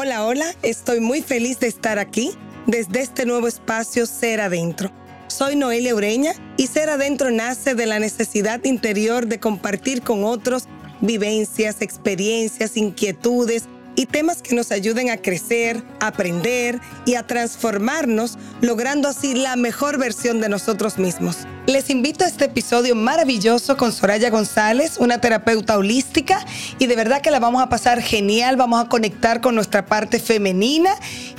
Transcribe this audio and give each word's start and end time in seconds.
Hola, 0.00 0.24
hola, 0.24 0.54
estoy 0.62 1.00
muy 1.00 1.22
feliz 1.22 1.58
de 1.58 1.66
estar 1.66 1.98
aquí 1.98 2.30
desde 2.68 3.00
este 3.00 3.26
nuevo 3.26 3.48
espacio 3.48 4.06
Ser 4.06 4.40
Adentro. 4.40 4.92
Soy 5.26 5.56
Noelia 5.56 5.92
Ureña 5.92 6.34
y 6.56 6.68
Ser 6.68 6.88
Adentro 6.88 7.32
nace 7.32 7.74
de 7.74 7.84
la 7.84 7.98
necesidad 7.98 8.62
interior 8.62 9.26
de 9.26 9.40
compartir 9.40 10.02
con 10.02 10.22
otros 10.22 10.68
vivencias, 11.00 11.82
experiencias, 11.82 12.76
inquietudes, 12.76 13.64
y 13.98 14.06
temas 14.06 14.42
que 14.42 14.54
nos 14.54 14.70
ayuden 14.70 15.10
a 15.10 15.16
crecer, 15.16 15.82
aprender 15.98 16.80
y 17.04 17.16
a 17.16 17.26
transformarnos, 17.26 18.38
logrando 18.60 19.08
así 19.08 19.34
la 19.34 19.56
mejor 19.56 19.98
versión 19.98 20.40
de 20.40 20.48
nosotros 20.48 20.98
mismos. 20.98 21.38
Les 21.66 21.90
invito 21.90 22.24
a 22.24 22.28
este 22.28 22.44
episodio 22.44 22.94
maravilloso 22.94 23.76
con 23.76 23.90
Soraya 23.90 24.30
González, 24.30 24.98
una 24.98 25.20
terapeuta 25.20 25.76
holística, 25.76 26.46
y 26.78 26.86
de 26.86 26.94
verdad 26.94 27.22
que 27.22 27.32
la 27.32 27.40
vamos 27.40 27.60
a 27.60 27.68
pasar 27.68 28.00
genial, 28.00 28.54
vamos 28.54 28.84
a 28.84 28.88
conectar 28.88 29.40
con 29.40 29.56
nuestra 29.56 29.84
parte 29.84 30.20
femenina 30.20 30.90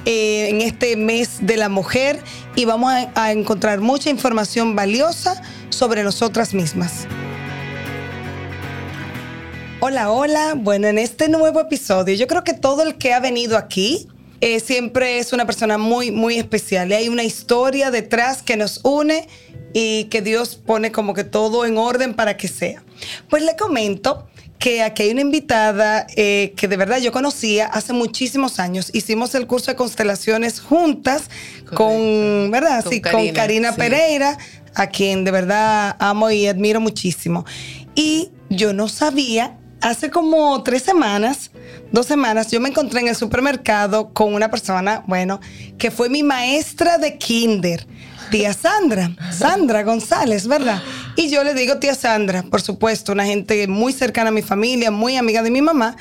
eh, 0.03 0.49
en 0.49 0.59
este 0.59 0.97
mes 0.97 1.37
de 1.39 1.55
la 1.55 1.69
mujer 1.69 2.21
y 2.57 2.65
vamos 2.65 2.93
a 3.15 3.31
encontrar 3.31 3.79
mucha 3.79 4.09
información 4.09 4.75
valiosa 4.75 5.41
sobre 5.69 6.03
nosotras 6.03 6.53
mismas. 6.53 7.07
Hola, 9.81 10.11
hola. 10.11 10.55
Bueno, 10.57 10.89
en 10.89 10.97
este 10.97 11.29
nuevo 11.29 11.61
episodio, 11.61 12.13
yo 12.13 12.27
creo 12.27 12.43
que 12.43 12.53
todo 12.53 12.83
el 12.83 12.95
que 12.95 13.13
ha 13.13 13.21
venido 13.21 13.55
aquí 13.57 14.09
eh, 14.41 14.59
siempre 14.59 15.19
es 15.19 15.31
una 15.31 15.45
persona 15.45 15.77
muy, 15.77 16.11
muy 16.11 16.37
especial. 16.37 16.91
Y 16.91 16.95
hay 16.95 17.07
una 17.07 17.23
historia 17.23 17.89
detrás 17.89 18.43
que 18.43 18.57
nos 18.57 18.81
une 18.83 19.29
y 19.73 20.05
que 20.05 20.21
Dios 20.21 20.57
pone 20.57 20.91
como 20.91 21.13
que 21.13 21.23
todo 21.23 21.65
en 21.65 21.77
orden 21.77 22.13
para 22.13 22.35
que 22.35 22.49
sea. 22.49 22.83
Pues 23.29 23.41
le 23.41 23.55
comento 23.55 24.27
que 24.59 24.83
aquí 24.83 25.03
hay 25.03 25.11
una 25.11 25.21
invitada 25.21 26.05
eh, 26.17 26.53
que 26.57 26.67
de 26.67 26.75
verdad 26.75 26.97
yo 26.97 27.13
conocía 27.13 27.65
hace 27.67 27.93
muchísimos 27.93 28.59
años. 28.59 28.89
Hicimos 28.93 29.33
el 29.33 29.47
curso 29.47 29.71
de 29.71 29.77
constelaciones 29.77 30.59
juntas 30.59 31.29
con, 31.73 32.51
¿verdad? 32.51 32.83
sí, 32.89 32.99
con 32.99 33.29
Karina 33.29 33.73
Pereira, 33.73 34.37
a 34.75 34.87
quien 34.87 35.23
de 35.23 35.31
verdad 35.31 35.95
amo 35.99 36.29
y 36.31 36.47
admiro 36.47 36.81
muchísimo. 36.81 37.45
Y 37.95 38.31
yo 38.49 38.73
no 38.73 38.89
sabía 38.89 39.55
hace 39.81 40.09
como 40.09 40.61
tres 40.63 40.83
semanas, 40.83 41.51
dos 41.91 42.05
semanas, 42.05 42.51
yo 42.51 42.59
me 42.59 42.69
encontré 42.69 43.01
en 43.01 43.07
el 43.07 43.15
supermercado 43.15 44.13
con 44.13 44.33
una 44.33 44.49
persona, 44.49 45.03
bueno, 45.07 45.39
que 45.77 45.91
fue 45.91 46.09
mi 46.09 46.23
maestra 46.23 46.97
de 46.97 47.17
kinder, 47.17 47.87
tía 48.31 48.53
Sandra, 48.53 49.11
Sandra 49.31 49.83
González, 49.83 50.47
¿verdad? 50.47 50.81
Y 51.15 51.29
yo 51.29 51.43
le 51.43 51.53
digo 51.53 51.77
tía 51.79 51.95
Sandra, 51.95 52.43
por 52.43 52.61
supuesto, 52.61 53.11
una 53.11 53.25
gente 53.25 53.67
muy 53.67 53.93
cercana 53.93 54.29
a 54.29 54.33
mi 54.33 54.41
familia, 54.41 54.91
muy 54.91 55.15
amiga 55.17 55.41
de 55.41 55.51
mi 55.51 55.61
mamá, 55.61 55.95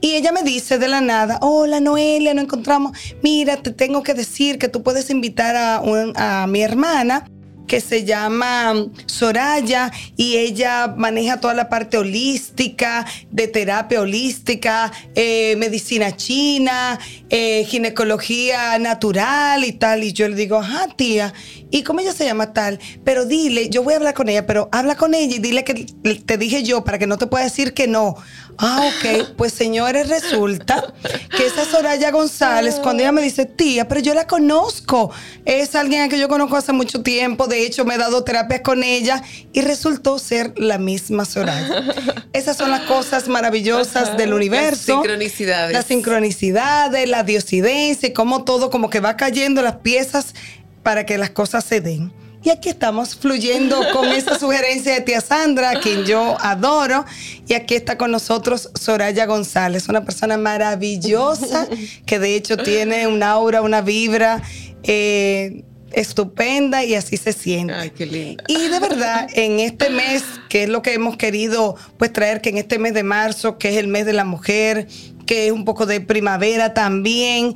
y 0.00 0.14
ella 0.14 0.32
me 0.32 0.42
dice 0.42 0.78
de 0.78 0.88
la 0.88 1.00
nada, 1.00 1.38
hola 1.42 1.80
Noelia, 1.80 2.34
nos 2.34 2.44
encontramos, 2.44 2.96
mira, 3.22 3.56
te 3.56 3.70
tengo 3.70 4.02
que 4.02 4.14
decir 4.14 4.58
que 4.58 4.68
tú 4.68 4.82
puedes 4.82 5.10
invitar 5.10 5.56
a, 5.56 6.42
a 6.42 6.46
mi 6.46 6.62
hermana 6.62 7.26
que 7.66 7.80
se 7.80 8.04
llama 8.04 8.74
Soraya 9.06 9.90
y 10.16 10.36
ella 10.36 10.94
maneja 10.96 11.40
toda 11.40 11.54
la 11.54 11.68
parte 11.68 11.96
holística, 11.96 13.06
de 13.30 13.48
terapia 13.48 14.00
holística, 14.00 14.92
eh, 15.14 15.56
medicina 15.56 16.16
china, 16.16 16.98
eh, 17.30 17.64
ginecología 17.64 18.78
natural 18.78 19.64
y 19.64 19.72
tal. 19.72 20.04
Y 20.04 20.12
yo 20.12 20.28
le 20.28 20.36
digo, 20.36 20.56
ajá, 20.56 20.88
tía, 20.96 21.32
¿y 21.70 21.82
cómo 21.82 22.00
ella 22.00 22.12
se 22.12 22.24
llama 22.24 22.52
tal? 22.52 22.78
Pero 23.04 23.24
dile, 23.24 23.68
yo 23.70 23.82
voy 23.82 23.94
a 23.94 23.96
hablar 23.96 24.14
con 24.14 24.28
ella, 24.28 24.46
pero 24.46 24.68
habla 24.72 24.96
con 24.96 25.14
ella 25.14 25.36
y 25.36 25.38
dile 25.38 25.64
que 25.64 25.86
te 26.26 26.38
dije 26.38 26.62
yo 26.62 26.84
para 26.84 26.98
que 26.98 27.06
no 27.06 27.18
te 27.18 27.26
pueda 27.26 27.44
decir 27.44 27.74
que 27.74 27.86
no. 27.86 28.16
Ah, 28.58 28.88
ok. 28.88 29.34
Pues 29.36 29.52
señores, 29.52 30.08
resulta 30.08 30.92
que 31.36 31.46
esa 31.46 31.64
Soraya 31.64 32.10
González, 32.10 32.76
cuando 32.76 33.02
ella 33.02 33.12
me 33.12 33.22
dice, 33.22 33.46
tía, 33.46 33.88
pero 33.88 34.00
yo 34.00 34.14
la 34.14 34.26
conozco, 34.26 35.10
es 35.44 35.74
alguien 35.74 36.02
a 36.02 36.08
que 36.08 36.18
yo 36.18 36.28
conozco 36.28 36.56
hace 36.56 36.72
mucho 36.72 37.02
tiempo, 37.02 37.46
de 37.46 37.64
hecho 37.66 37.84
me 37.84 37.94
he 37.94 37.98
dado 37.98 38.24
terapias 38.24 38.60
con 38.60 38.82
ella 38.82 39.22
y 39.52 39.60
resultó 39.60 40.18
ser 40.18 40.52
la 40.56 40.78
misma 40.78 41.24
Soraya. 41.24 41.84
Esas 42.32 42.56
son 42.56 42.70
las 42.70 42.82
cosas 42.82 43.28
maravillosas 43.28 44.16
del 44.16 44.32
universo. 44.34 44.94
Las 44.94 45.02
sincronicidades. 45.02 45.72
Las 45.72 45.86
sincronicidades, 45.86 47.08
la 47.08 47.22
diosidencia 47.22 48.08
y 48.08 48.12
cómo 48.12 48.44
todo 48.44 48.70
como 48.70 48.90
que 48.90 49.00
va 49.00 49.16
cayendo 49.16 49.62
las 49.62 49.76
piezas 49.76 50.34
para 50.82 51.06
que 51.06 51.18
las 51.18 51.30
cosas 51.30 51.64
se 51.64 51.80
den. 51.80 52.12
Y 52.44 52.50
aquí 52.50 52.68
estamos 52.68 53.16
fluyendo 53.16 53.80
con 53.94 54.06
esta 54.08 54.38
sugerencia 54.38 54.92
de 54.92 55.00
tía 55.00 55.22
Sandra, 55.22 55.70
a 55.70 55.80
quien 55.80 56.04
yo 56.04 56.36
adoro. 56.40 57.06
Y 57.48 57.54
aquí 57.54 57.74
está 57.74 57.96
con 57.96 58.10
nosotros 58.10 58.70
Soraya 58.78 59.24
González, 59.24 59.88
una 59.88 60.04
persona 60.04 60.36
maravillosa 60.36 61.66
que 62.06 62.18
de 62.18 62.36
hecho 62.36 62.58
tiene 62.58 63.06
un 63.06 63.22
aura, 63.22 63.62
una 63.62 63.80
vibra. 63.80 64.42
Eh, 64.82 65.64
estupenda 65.92 66.84
y 66.84 66.96
así 66.96 67.16
se 67.16 67.32
siente. 67.32 67.72
Ay, 67.72 67.90
qué 67.90 68.04
linda. 68.04 68.42
Y 68.48 68.68
de 68.68 68.80
verdad, 68.80 69.28
en 69.32 69.60
este 69.60 69.90
mes, 69.90 70.24
que 70.48 70.64
es 70.64 70.68
lo 70.68 70.82
que 70.82 70.92
hemos 70.92 71.16
querido 71.16 71.76
pues 71.98 72.12
traer, 72.12 72.40
que 72.40 72.50
en 72.50 72.58
este 72.58 72.80
mes 72.80 72.94
de 72.94 73.04
marzo, 73.04 73.58
que 73.58 73.70
es 73.70 73.76
el 73.76 73.86
mes 73.86 74.04
de 74.04 74.12
la 74.12 74.24
mujer, 74.24 74.88
que 75.24 75.46
es 75.46 75.52
un 75.52 75.64
poco 75.64 75.86
de 75.86 76.00
primavera 76.00 76.74
también, 76.74 77.54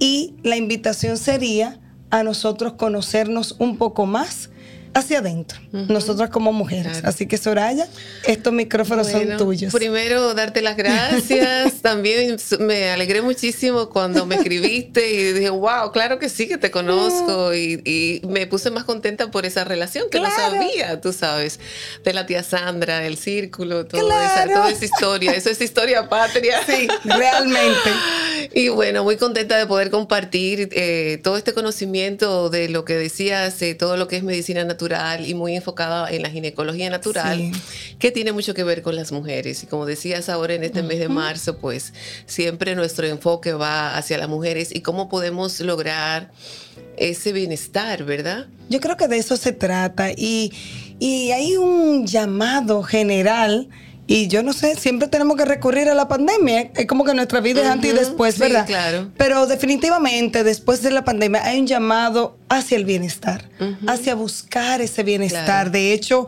y 0.00 0.34
la 0.42 0.56
invitación 0.56 1.16
sería 1.16 1.78
a 2.10 2.22
nosotros 2.22 2.74
conocernos 2.74 3.56
un 3.58 3.76
poco 3.76 4.06
más 4.06 4.50
hacia 4.92 5.18
adentro, 5.20 5.58
nosotras 5.70 6.30
como 6.30 6.52
mujeres. 6.52 7.02
Así 7.04 7.26
que 7.26 7.38
Soraya, 7.38 7.86
estos 8.26 8.52
micrófonos 8.52 9.08
son 9.08 9.36
tuyos. 9.36 9.72
Primero, 9.72 10.34
darte 10.34 10.62
las 10.62 10.76
gracias. 10.76 11.74
También 11.82 12.36
me 12.58 12.90
alegré 12.90 13.22
muchísimo 13.22 13.88
cuando 13.90 14.26
me 14.26 14.36
escribiste 14.36 15.12
y 15.12 15.32
dije, 15.32 15.50
wow, 15.50 15.92
claro 15.92 16.18
que 16.18 16.28
sí 16.28 16.48
que 16.48 16.58
te 16.58 16.70
conozco. 16.70 17.54
Y, 17.54 18.20
me 18.28 18.46
puse 18.46 18.70
más 18.70 18.84
contenta 18.84 19.30
por 19.30 19.46
esa 19.46 19.64
relación 19.64 20.08
que 20.10 20.20
no 20.20 20.30
sabía, 20.30 21.00
tú 21.00 21.12
sabes, 21.12 21.60
de 22.04 22.12
la 22.12 22.26
tía 22.26 22.42
Sandra, 22.42 23.06
el 23.06 23.16
círculo, 23.16 23.86
todo 23.86 24.00
esa, 24.00 24.46
toda 24.46 24.70
esa 24.70 24.84
historia. 24.84 25.32
Eso 25.32 25.50
es 25.50 25.60
historia 25.60 26.08
patria. 26.08 26.60
Sí, 26.70 26.88
realmente. 27.04 27.90
Y 28.52 28.68
bueno, 28.68 29.04
muy 29.04 29.16
contenta 29.16 29.56
de 29.56 29.66
poder 29.66 29.90
compartir 29.90 30.70
eh, 30.72 31.20
todo 31.22 31.36
este 31.36 31.52
conocimiento 31.52 32.48
de 32.48 32.68
lo 32.68 32.84
que 32.84 32.94
decías, 32.94 33.58
todo 33.78 33.96
lo 33.96 34.08
que 34.08 34.16
es 34.16 34.22
medicina 34.22 34.64
natural 34.64 34.79
y 35.26 35.34
muy 35.34 35.56
enfocada 35.56 36.10
en 36.10 36.22
la 36.22 36.30
ginecología 36.30 36.90
natural, 36.90 37.52
que 37.98 38.10
tiene 38.10 38.32
mucho 38.32 38.54
que 38.54 38.64
ver 38.64 38.82
con 38.82 38.96
las 38.96 39.12
mujeres. 39.12 39.62
Y 39.62 39.66
como 39.66 39.86
decías 39.86 40.28
ahora 40.28 40.54
en 40.54 40.64
este 40.64 40.82
mes 40.82 40.98
de 40.98 41.08
marzo, 41.08 41.58
pues 41.58 41.92
siempre 42.26 42.74
nuestro 42.74 43.06
enfoque 43.06 43.52
va 43.52 43.96
hacia 43.96 44.18
las 44.18 44.28
mujeres 44.28 44.74
y 44.74 44.80
cómo 44.80 45.08
podemos 45.08 45.60
lograr 45.60 46.30
ese 46.96 47.32
bienestar, 47.32 48.04
¿verdad? 48.04 48.46
Yo 48.68 48.80
creo 48.80 48.96
que 48.96 49.08
de 49.08 49.18
eso 49.18 49.36
se 49.36 49.52
trata 49.52 50.10
y, 50.10 50.52
y 50.98 51.30
hay 51.32 51.56
un 51.56 52.06
llamado 52.06 52.82
general 52.82 53.68
y 54.06 54.26
yo 54.26 54.42
no 54.42 54.52
sé, 54.52 54.74
siempre 54.74 55.06
tenemos 55.06 55.36
que 55.36 55.44
recurrir 55.44 55.88
a 55.88 55.94
la 55.94 56.08
pandemia. 56.08 56.72
Es 56.74 56.86
como 56.86 57.04
que 57.04 57.14
nuestra 57.14 57.40
vida 57.40 57.62
es 57.62 57.68
antes 57.68 57.92
y 57.92 57.94
después, 57.94 58.38
¿verdad? 58.38 58.66
claro. 58.66 59.10
Pero 59.16 59.46
definitivamente 59.46 60.42
después 60.42 60.82
de 60.82 60.90
la 60.90 61.04
pandemia 61.04 61.44
hay 61.44 61.60
un 61.60 61.66
llamado 61.66 62.36
hacia 62.48 62.76
el 62.76 62.84
bienestar, 62.84 63.48
hacia 63.86 64.16
buscar 64.16 64.80
ese 64.80 65.04
bienestar. 65.04 65.70
De 65.70 65.92
hecho, 65.92 66.26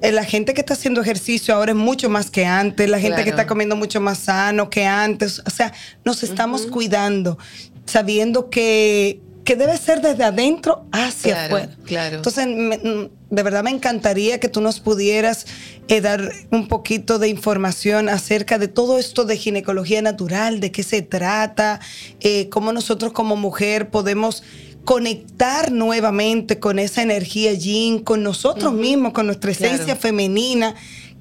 eh, 0.00 0.12
la 0.12 0.24
gente 0.24 0.54
que 0.54 0.60
está 0.60 0.74
haciendo 0.74 1.00
ejercicio 1.00 1.54
ahora 1.54 1.72
es 1.72 1.76
mucho 1.76 2.08
más 2.08 2.30
que 2.30 2.46
antes, 2.46 2.88
la 2.88 3.00
gente 3.00 3.24
que 3.24 3.30
está 3.30 3.46
comiendo 3.46 3.74
mucho 3.74 4.00
más 4.00 4.18
sano 4.18 4.70
que 4.70 4.86
antes. 4.86 5.40
O 5.44 5.50
sea, 5.50 5.72
nos 6.04 6.22
estamos 6.22 6.66
cuidando, 6.66 7.36
sabiendo 7.84 8.48
que 8.48 9.20
que 9.44 9.56
debe 9.56 9.76
ser 9.76 10.00
desde 10.00 10.24
adentro 10.24 10.86
hacia 10.90 11.46
afuera. 11.46 11.76
Claro. 11.84 12.16
Entonces, 12.16 12.46
de 12.46 13.42
verdad 13.42 13.62
me 13.62 13.70
encantaría 13.70 14.40
que 14.40 14.48
tú 14.48 14.60
nos 14.60 14.80
pudieras 14.80 15.46
eh, 15.88 16.00
dar 16.00 16.32
un 16.50 16.66
poquito 16.66 17.18
de 17.18 17.28
información 17.28 18.08
acerca 18.08 18.58
de 18.58 18.68
todo 18.68 18.98
esto 18.98 19.24
de 19.24 19.36
ginecología 19.36 20.00
natural, 20.00 20.60
de 20.60 20.72
qué 20.72 20.82
se 20.82 21.02
trata, 21.02 21.80
eh, 22.20 22.48
cómo 22.48 22.72
nosotros 22.72 23.12
como 23.12 23.36
mujer 23.36 23.90
podemos 23.90 24.42
conectar 24.84 25.72
nuevamente 25.72 26.58
con 26.58 26.78
esa 26.78 27.02
energía 27.02 27.52
yin, 27.54 28.00
con 28.00 28.22
nosotros 28.22 28.72
mismos, 28.72 29.12
con 29.12 29.26
nuestra 29.26 29.50
esencia 29.50 29.96
femenina 29.96 30.74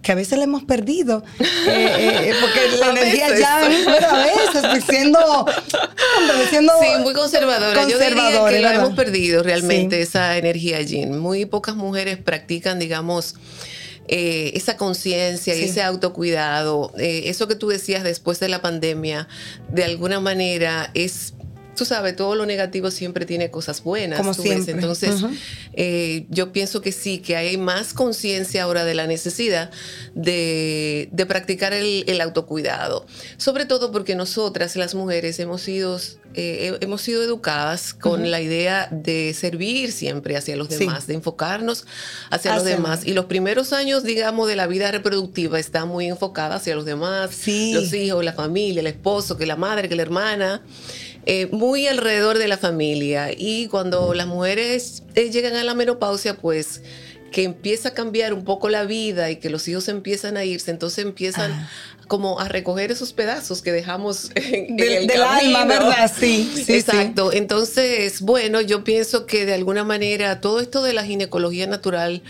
que 0.04 0.12
a 0.12 0.16
veces 0.16 0.38
la 0.38 0.44
hemos 0.44 0.64
perdido. 0.64 1.24
Eh, 1.64 1.70
eh, 1.76 2.30
eh, 2.30 2.34
porque 2.42 2.78
la 2.78 2.90
energía 2.90 3.40
ya, 3.40 3.66
a 3.66 3.68
veces, 3.68 4.84
siendo, 4.86 5.46
siendo 6.50 6.74
sí, 6.82 6.88
muy 7.02 7.14
conservadora. 7.14 7.88
Yo 7.88 7.98
diría 7.98 8.46
que 8.50 8.60
la 8.60 8.76
hemos 8.76 8.94
perdido 8.94 9.44
realmente, 9.44 10.02
esa 10.02 10.38
energía 10.38 10.82
yin. 10.82 11.18
Muy 11.18 11.46
pocas 11.46 11.76
mujeres 11.76 12.18
practican, 12.18 12.80
digamos, 12.80 13.36
esa 14.08 14.76
conciencia 14.76 15.56
y 15.56 15.64
ese 15.64 15.82
autocuidado. 15.82 16.92
eso 16.98 17.48
que 17.48 17.56
tú 17.56 17.70
decías 17.70 18.04
después 18.04 18.40
de 18.40 18.50
la 18.50 18.62
pandemia, 18.62 19.28
de 19.70 19.86
alguna 19.86 20.20
manera 20.20 20.92
es 20.94 21.34
tú 21.76 21.86
sabes, 21.86 22.16
todo 22.16 22.36
lo 22.36 22.46
negativo 22.46 22.92
siempre 22.92 23.26
tiene 23.26 23.50
cosas 23.50 23.84
buenas. 23.84 24.20
Como 24.20 24.34
siempre. 24.34 24.74
Entonces, 24.74 25.24
eh, 25.74 26.26
yo 26.30 26.52
pienso 26.52 26.82
que 26.82 26.92
sí, 26.92 27.20
que 27.20 27.36
hay 27.36 27.58
más 27.58 27.94
conciencia 27.94 28.64
ahora 28.64 28.86
de 28.86 28.94
la 28.94 29.08
necesidad 29.08 29.72
de, 30.16 31.10
practicar 31.28 31.74
el, 31.74 32.22
autocuidado. 32.22 33.06
Sobre 33.38 33.66
todo 33.66 33.92
porque 33.92 34.16
nosotras, 34.16 34.76
las 34.76 34.96
mujeres, 34.96 35.40
hemos 35.40 35.62
sido, 35.62 36.00
eh, 36.36 36.78
hemos 36.82 37.02
sido 37.02 37.24
educadas 37.24 37.94
con 37.94 38.30
la 38.30 38.42
idea 38.42 38.88
de 38.92 39.34
servir 39.34 39.92
siempre 39.92 40.38
hacia 40.38 40.56
los 40.56 40.70
demás, 40.70 41.08
de 41.08 41.16
enfocarnos 41.16 41.86
hacia, 42.30 42.56
los 42.56 42.66
demás. 42.66 43.06
Y 43.06 43.14
los 43.14 43.26
primeros 43.26 43.74
años, 43.74 44.04
digamos, 44.04 44.48
de 44.48 44.56
la 44.56 44.68
vida 44.68 44.92
reproductiva 44.92 45.60
están 45.60 45.88
muy 45.88 46.08
enfocadas 46.08 46.62
hacia 46.62 46.76
los 46.76 46.86
demás, 46.86 47.32
los 47.48 47.94
hijos, 47.94 48.24
la 48.24 48.34
familia, 48.34 48.82
el 48.82 48.88
esposo, 48.88 49.38
que 49.38 49.46
la 49.46 49.56
madre, 49.56 49.90
que 49.90 49.96
la 49.96 50.04
hermana. 50.04 50.62
Eh, 51.26 51.48
muy 51.52 51.88
alrededor 51.88 52.38
de 52.38 52.48
la 52.48 52.58
familia. 52.58 53.32
Y 53.36 53.68
cuando 53.68 54.14
las 54.14 54.28
mujeres 54.28 55.04
eh, 55.16 55.30
llegan 55.30 55.56
a 55.56 55.64
la 55.64 55.74
menopausia, 55.74 56.36
pues 56.36 56.82
que 57.32 57.44
empieza 57.44 57.90
a 57.90 57.94
cambiar 57.94 58.34
un 58.34 58.44
poco 58.44 58.70
la 58.70 58.86
vida 58.86 59.32
y 59.32 59.38
que 59.38 59.50
los 59.50 59.68
hijos 59.68 59.88
empiezan 59.88 60.38
a 60.38 60.46
irse, 60.46 60.70
entonces 60.70 61.04
empiezan 61.04 61.52
ah. 61.52 61.70
como 62.08 62.40
a 62.40 62.48
recoger 62.48 62.92
esos 62.92 63.12
pedazos 63.12 63.62
que 63.62 63.72
dejamos 63.72 64.32
en, 64.36 64.80
el 64.80 65.08
del 65.08 65.22
alma, 65.24 65.66
¿verdad? 65.66 66.12
Sí, 66.16 66.52
sí 66.54 66.74
Exacto. 66.74 67.34
Entonces, 67.34 68.22
bueno, 68.22 68.62
yo 68.62 68.84
pienso 68.84 69.26
que 69.26 69.46
de 69.46 69.54
alguna 69.54 69.84
manera 69.84 70.42
todo 70.42 70.60
esto 70.60 70.84
de 70.84 70.94
la 70.94 71.04
ginecología 71.04 71.66
natural 71.66 72.22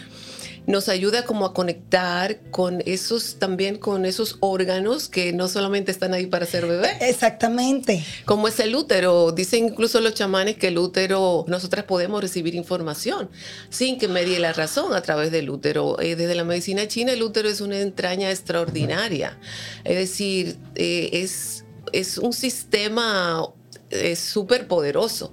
nos 0.66 0.90
ayuda 0.90 1.26
como 1.26 1.46
a 1.46 1.54
conectar 1.54 2.40
con 2.52 2.82
esos, 2.86 3.38
también 3.40 3.78
con 3.78 4.06
esos 4.06 4.38
órganos 4.40 5.10
que 5.10 5.34
no 5.34 5.48
solamente 5.48 5.92
están 5.92 6.14
ahí 6.14 6.28
para 6.28 6.46
ser 6.46 6.66
bebé. 6.66 6.90
Exactamente. 7.02 8.04
Como 8.26 8.48
es 8.48 8.60
el 8.60 8.76
útero. 8.76 9.32
Dicen 9.32 9.66
incluso 9.66 10.00
los 10.00 10.14
chamanes 10.14 10.58
que 10.58 10.68
el 10.68 10.78
útero, 10.78 11.46
nosotras 11.48 11.86
podemos 11.86 12.22
recibir 12.22 12.56
información 12.56 13.30
sin 13.70 13.98
que 13.98 14.08
medie 14.08 14.40
la 14.40 14.54
razón 14.54 14.94
a 14.94 15.02
través 15.02 15.32
del 15.32 15.50
útero. 15.50 16.00
Eh, 16.00 16.16
desde 16.16 16.36
la 16.36 16.44
medicina 16.44 16.88
china, 16.88 17.12
el 17.12 17.24
útero 17.24 17.50
es 17.50 17.62
una 17.62 17.80
entraña 17.80 18.32
extraordinaria. 18.32 19.38
Es 19.84 19.98
decir, 19.98 20.58
eh, 20.76 21.10
es, 21.14 21.66
es 21.92 22.18
un 22.18 22.34
sistema 22.34 23.48
es 23.94 24.20
súper 24.20 24.68
poderoso. 24.68 25.32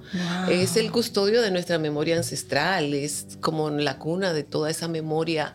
Es 0.48 0.76
el 0.76 0.90
custodio 0.90 1.42
de 1.42 1.50
nuestra 1.50 1.78
memoria 1.78 2.16
ancestral, 2.16 2.94
es 2.94 3.38
como 3.40 3.70
la 3.70 3.98
cuna 3.98 4.32
de 4.32 4.42
toda 4.42 4.70
esa 4.70 4.88
memoria. 4.88 5.54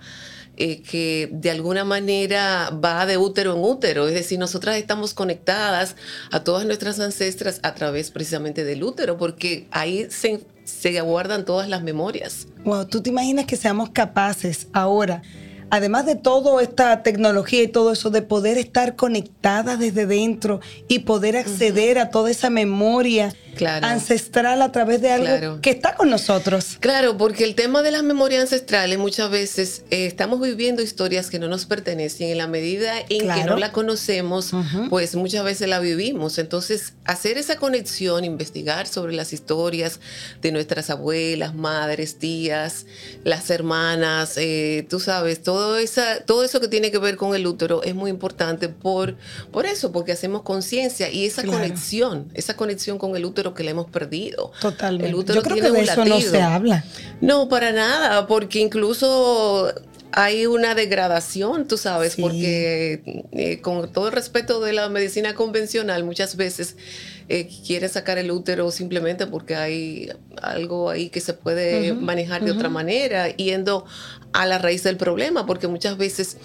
Eh, 0.58 0.82
que 0.84 1.28
de 1.34 1.52
alguna 1.52 1.84
manera 1.84 2.70
va 2.70 3.06
de 3.06 3.18
útero 3.18 3.58
en 3.58 3.62
útero, 3.62 4.08
es 4.08 4.14
decir, 4.14 4.40
nosotras 4.40 4.78
estamos 4.78 5.14
conectadas 5.14 5.98
a 6.32 6.46
todas 6.46 6.66
nuestras 6.66 6.98
ancestras 7.02 7.60
a 7.62 7.76
través 7.76 8.10
precisamente 8.10 8.64
del 8.64 8.82
útero, 8.82 9.18
porque 9.18 9.68
ahí 9.72 10.08
se, 10.10 10.46
se 10.64 11.02
guardan 11.02 11.44
todas 11.44 11.68
las 11.68 11.84
memorias. 11.84 12.48
Wow, 12.64 12.86
¿tú 12.86 13.02
te 13.02 13.10
imaginas 13.10 13.48
que 13.48 13.58
seamos 13.58 13.90
capaces 13.90 14.68
ahora 14.72 15.24
además 15.70 16.06
de 16.06 16.16
toda 16.16 16.62
esta 16.62 17.04
tecnología 17.04 17.64
y 17.64 17.68
todo 17.68 17.92
eso, 17.92 18.10
de 18.10 18.22
poder 18.22 18.58
estar 18.58 18.96
conectada 18.96 19.78
desde 19.78 20.06
dentro 20.06 20.60
y 20.88 21.00
poder 21.00 21.38
acceder 21.38 22.00
a 22.00 22.10
toda 22.10 22.32
esa 22.32 22.50
memoria 22.50 23.34
ancestral 23.64 24.62
a 24.62 24.72
través 24.72 25.02
de 25.02 25.12
algo 25.12 25.62
que 25.62 25.70
está 25.70 25.96
con 25.96 26.10
nosotros. 26.10 26.78
Claro, 26.80 27.18
porque 27.18 27.44
el 27.44 27.56
tema 27.56 27.82
de 27.82 27.92
las 27.92 28.04
memorias 28.04 28.42
ancestrales 28.42 28.98
muchas 29.00 29.30
veces 29.30 29.84
eh, 29.92 30.06
estamos 30.06 30.42
viviendo 30.42 30.82
historias 30.82 31.30
que 31.30 31.40
no 31.40 31.48
nos 31.48 31.66
pertenecen. 31.66 32.30
En 32.30 32.38
la 32.38 32.48
medida 32.48 33.00
en 33.10 33.30
que 33.30 33.44
no 33.46 33.58
la 33.58 33.72
conocemos, 33.72 34.52
pues 34.90 35.16
muchas 35.16 35.44
veces 35.44 35.70
la 35.70 35.80
vivimos. 35.80 36.38
Entonces, 36.38 36.94
hacer 37.06 37.38
esa 37.38 37.58
conexión, 37.58 38.26
investigar 38.26 38.88
sobre 38.88 39.14
las 39.14 39.34
historias 39.34 40.00
de 40.42 40.52
nuestras 40.52 40.90
abuelas, 40.90 41.56
madres, 41.56 42.18
tías, 42.20 42.86
las 43.24 43.50
hermanas, 43.50 44.38
eh, 44.38 44.86
tú 44.90 45.00
sabes, 45.00 45.42
todo, 45.44 45.55
esa, 45.78 46.22
todo 46.26 46.44
eso 46.44 46.60
que 46.60 46.68
tiene 46.68 46.92
que 46.92 46.98
ver 46.98 47.18
con 47.18 47.36
el 47.36 47.46
útero 47.48 47.84
es 47.84 47.96
muy 47.96 48.10
importante 48.10 48.70
por, 48.70 49.18
por 49.52 49.66
eso, 49.66 49.92
porque 49.92 50.12
hacemos 50.12 50.42
conciencia 50.44 51.10
y 51.10 51.26
esa 51.26 51.44
conexión, 51.44 52.30
esa 52.34 52.56
conexión 52.56 52.98
con 52.98 53.16
el 53.16 53.26
útero 53.26 53.54
que 53.54 53.64
le 53.64 53.72
hemos 53.72 53.90
perdido. 53.90 54.52
Totalmente. 54.62 55.10
El 55.10 55.16
útero 55.16 55.36
Yo 55.36 55.44
creo 55.44 55.58
que 55.58 55.72
de 55.72 55.82
eso 55.82 56.06
no 56.06 56.20
se 56.22 56.42
habla. 56.42 56.84
No, 57.22 57.50
para 57.50 57.72
nada, 57.72 58.28
porque 58.28 58.60
incluso 58.60 59.74
hay 60.18 60.46
una 60.46 60.76
degradación, 60.76 61.68
tú 61.68 61.78
sabes, 61.78 62.16
porque 62.16 63.26
eh, 63.34 63.60
con 63.60 63.92
todo 63.92 64.08
el 64.08 64.14
respeto 64.14 64.62
de 64.62 64.72
la 64.72 64.88
medicina 64.88 65.36
convencional, 65.36 66.06
muchas 66.06 66.38
veces 66.38 66.78
eh, 67.28 67.50
quiere 67.66 67.90
sacar 67.90 68.18
el 68.18 68.32
útero 68.32 68.72
simplemente 68.72 69.28
porque 69.28 69.56
hay 69.56 70.10
algo 70.42 70.90
ahí 70.90 71.10
que 71.10 71.22
se 71.22 71.34
puede 71.34 71.94
manejar 71.94 72.44
de 72.44 72.52
otra 72.52 72.70
manera, 72.70 73.30
yendo 73.36 73.86
a 74.34 74.46
la 74.46 74.58
raíz 74.58 74.84
del 74.84 74.98
problema, 74.98 75.46
porque 75.46 75.68
muchas 75.68 75.98
veces 75.98 76.38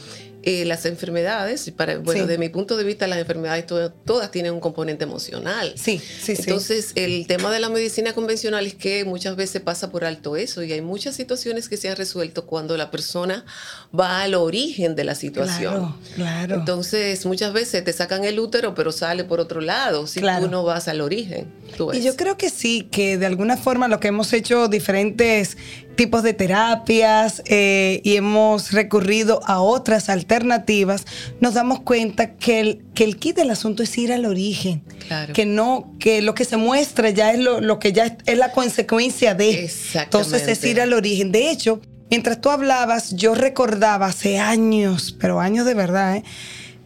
eh, 0.42 0.64
las 0.64 0.86
enfermedades, 0.86 1.70
para, 1.76 1.98
bueno, 1.98 2.26
de 2.26 2.38
mi 2.38 2.48
punto 2.48 2.78
de 2.78 2.84
vista, 2.84 3.06
las 3.06 3.18
enfermedades 3.18 3.66
todas, 3.66 4.30
tienen 4.30 4.54
un 4.54 4.60
componente 4.60 5.04
emocional. 5.04 5.74
Sí, 5.76 5.98
sí, 5.98 6.34
Entonces, 6.38 6.92
el 6.94 7.26
tema 7.26 7.50
de 7.50 7.60
la 7.60 7.68
medicina 7.68 8.14
convencional 8.14 8.66
es 8.66 8.74
que 8.74 9.04
muchas 9.04 9.36
veces 9.36 9.60
pasa 9.60 9.90
por 9.90 10.02
alto 10.02 10.36
eso 10.36 10.62
y 10.62 10.72
hay 10.72 10.80
muchas 10.80 11.14
situaciones 11.14 11.68
que 11.68 11.76
se 11.76 11.90
han 11.90 11.96
resuelto 11.96 12.46
cuando 12.46 12.78
la 12.78 12.90
persona 12.90 13.44
va 13.98 14.22
al 14.22 14.34
origen 14.34 14.96
de 14.96 15.04
la 15.04 15.14
situación. 15.14 15.74
Claro, 15.74 15.98
claro. 16.14 16.54
Entonces, 16.54 17.26
muchas 17.26 17.52
veces 17.52 17.84
te 17.84 17.92
sacan 17.92 18.24
el 18.24 18.40
útero, 18.40 18.74
pero 18.74 18.92
sale 18.92 19.24
por 19.24 19.40
otro 19.40 19.60
lado 19.60 20.06
si 20.06 20.20
tú 20.20 20.48
no 20.50 20.64
vas 20.70 20.88
al 20.88 21.00
origen. 21.00 21.46
Y 21.92 22.02
yo 22.02 22.16
creo 22.16 22.36
que 22.36 22.50
sí, 22.50 22.88
que 22.90 23.16
de 23.16 23.26
alguna 23.26 23.56
forma 23.56 23.88
lo 23.88 24.00
que 24.00 24.08
hemos 24.08 24.32
hecho 24.32 24.68
diferentes 24.68 25.56
tipos 25.96 26.22
de 26.22 26.32
terapias 26.32 27.42
eh, 27.46 28.00
y 28.04 28.16
hemos 28.16 28.72
recurrido 28.72 29.40
a 29.44 29.60
otras 29.60 30.08
alternativas, 30.08 31.04
nos 31.40 31.54
damos 31.54 31.80
cuenta 31.80 32.36
que 32.36 32.60
el, 32.60 32.84
que 32.94 33.04
el 33.04 33.18
kit 33.18 33.36
del 33.36 33.50
asunto 33.50 33.82
es 33.82 33.96
ir 33.98 34.12
al 34.12 34.24
origen. 34.24 34.82
Que 35.34 35.44
no, 35.44 35.94
que 35.98 36.22
lo 36.22 36.34
que 36.34 36.44
se 36.44 36.56
muestra 36.56 37.10
ya 37.10 37.32
es 37.32 37.38
lo, 37.40 37.78
que 37.78 37.92
ya 37.92 38.16
es, 38.24 38.38
la 38.38 38.52
consecuencia 38.52 39.34
de. 39.34 39.70
Entonces 39.94 40.48
es 40.48 40.64
ir 40.64 40.80
al 40.80 40.92
origen. 40.92 41.32
De 41.32 41.50
hecho, 41.50 41.80
mientras 42.10 42.40
tú 42.40 42.50
hablabas, 42.50 43.14
yo 43.16 43.34
recordaba 43.34 44.06
hace 44.06 44.38
años, 44.38 45.16
pero 45.20 45.40
años 45.40 45.66
de 45.66 45.74
verdad, 45.74 46.16
¿eh? 46.16 46.24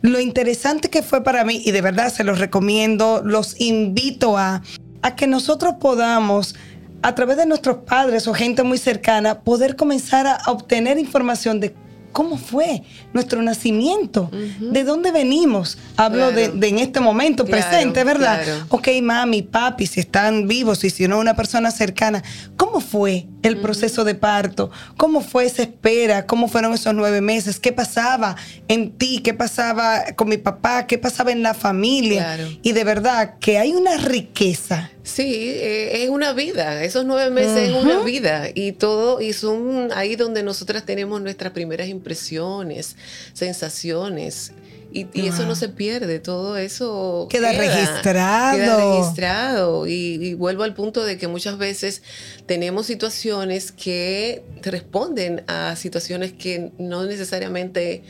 Lo 0.04 0.20
interesante 0.20 0.90
que 0.90 1.02
fue 1.02 1.24
para 1.24 1.44
mí, 1.44 1.62
y 1.64 1.70
de 1.70 1.80
verdad 1.80 2.12
se 2.12 2.24
los 2.24 2.38
recomiendo, 2.38 3.22
los 3.24 3.58
invito 3.58 4.36
a, 4.36 4.62
a 5.00 5.16
que 5.16 5.26
nosotros 5.26 5.76
podamos 5.80 6.54
a 7.00 7.14
través 7.14 7.38
de 7.38 7.46
nuestros 7.46 7.78
padres 7.86 8.28
o 8.28 8.34
gente 8.34 8.62
muy 8.62 8.76
cercana, 8.76 9.40
poder 9.40 9.76
comenzar 9.76 10.26
a 10.26 10.50
obtener 10.50 10.98
información 10.98 11.58
de 11.58 11.74
cómo 12.12 12.36
fue 12.36 12.82
nuestro 13.14 13.40
nacimiento, 13.40 14.30
de 14.60 14.84
dónde 14.84 15.10
venimos. 15.10 15.78
Hablo 15.96 16.32
de, 16.32 16.44
en 16.44 16.78
este 16.78 17.00
momento 17.00 17.46
presente, 17.46 18.04
¿verdad? 18.04 18.42
Ok, 18.68 18.88
mami, 19.02 19.40
papi, 19.40 19.86
si 19.86 20.00
están 20.00 20.46
vivos 20.46 20.84
y 20.84 20.90
si 20.90 21.08
no 21.08 21.18
una 21.18 21.34
persona 21.34 21.70
cercana, 21.70 22.22
¿cómo 22.58 22.80
fue 22.80 23.26
el 23.44 23.58
proceso 23.58 24.02
de 24.02 24.16
parto? 24.16 24.72
¿Cómo 24.96 25.20
fue 25.20 25.44
esa 25.44 25.62
espera? 25.62 26.26
¿Cómo 26.26 26.48
fueron 26.48 26.74
esos 26.74 26.94
nueve 26.94 27.20
meses? 27.20 27.60
¿Qué 27.60 27.72
pasaba 27.72 28.34
en 28.66 28.90
ti? 28.98 29.20
¿Qué 29.20 29.34
pasaba 29.34 30.02
con 30.16 30.28
mi 30.28 30.38
papá? 30.38 30.88
¿Qué 30.88 30.98
pasaba 30.98 31.30
en 31.30 31.44
la 31.44 31.54
familia? 31.54 32.36
Y 32.62 32.72
de 32.72 32.82
verdad 32.82 33.38
que 33.38 33.58
hay 33.58 33.72
una 33.72 33.96
riqueza 33.98 34.90
Sí, 35.04 35.34
eh, 35.36 36.02
es 36.02 36.08
una 36.08 36.32
vida, 36.32 36.82
esos 36.82 37.04
nueve 37.04 37.30
meses 37.30 37.68
es 37.68 37.74
una 37.74 38.02
vida 38.02 38.48
y 38.54 38.72
todo, 38.72 39.20
y 39.20 39.34
son 39.34 39.90
ahí 39.94 40.16
donde 40.16 40.42
nosotras 40.42 40.86
tenemos 40.86 41.20
nuestras 41.20 41.52
primeras 41.52 41.88
impresiones, 41.88 42.96
sensaciones. 43.34 44.52
Y, 44.96 45.26
eso 45.26 45.44
no 45.44 45.56
se 45.56 45.68
pierde, 45.68 46.20
todo 46.20 46.56
eso 46.56 47.26
queda, 47.28 47.50
registrado. 47.50 48.56
Queda 48.56 48.76
registrado. 48.76 49.86
Y, 49.88 50.34
vuelvo 50.34 50.62
al 50.62 50.72
punto 50.72 51.04
de 51.04 51.18
que 51.18 51.26
muchas 51.26 51.58
veces 51.58 52.02
tenemos 52.46 52.86
situaciones 52.86 53.72
que 53.72 54.44
responden 54.62 55.42
a 55.48 55.74
situaciones 55.74 56.32
que 56.32 56.70
no 56.78 57.04
necesariamente 57.06 58.04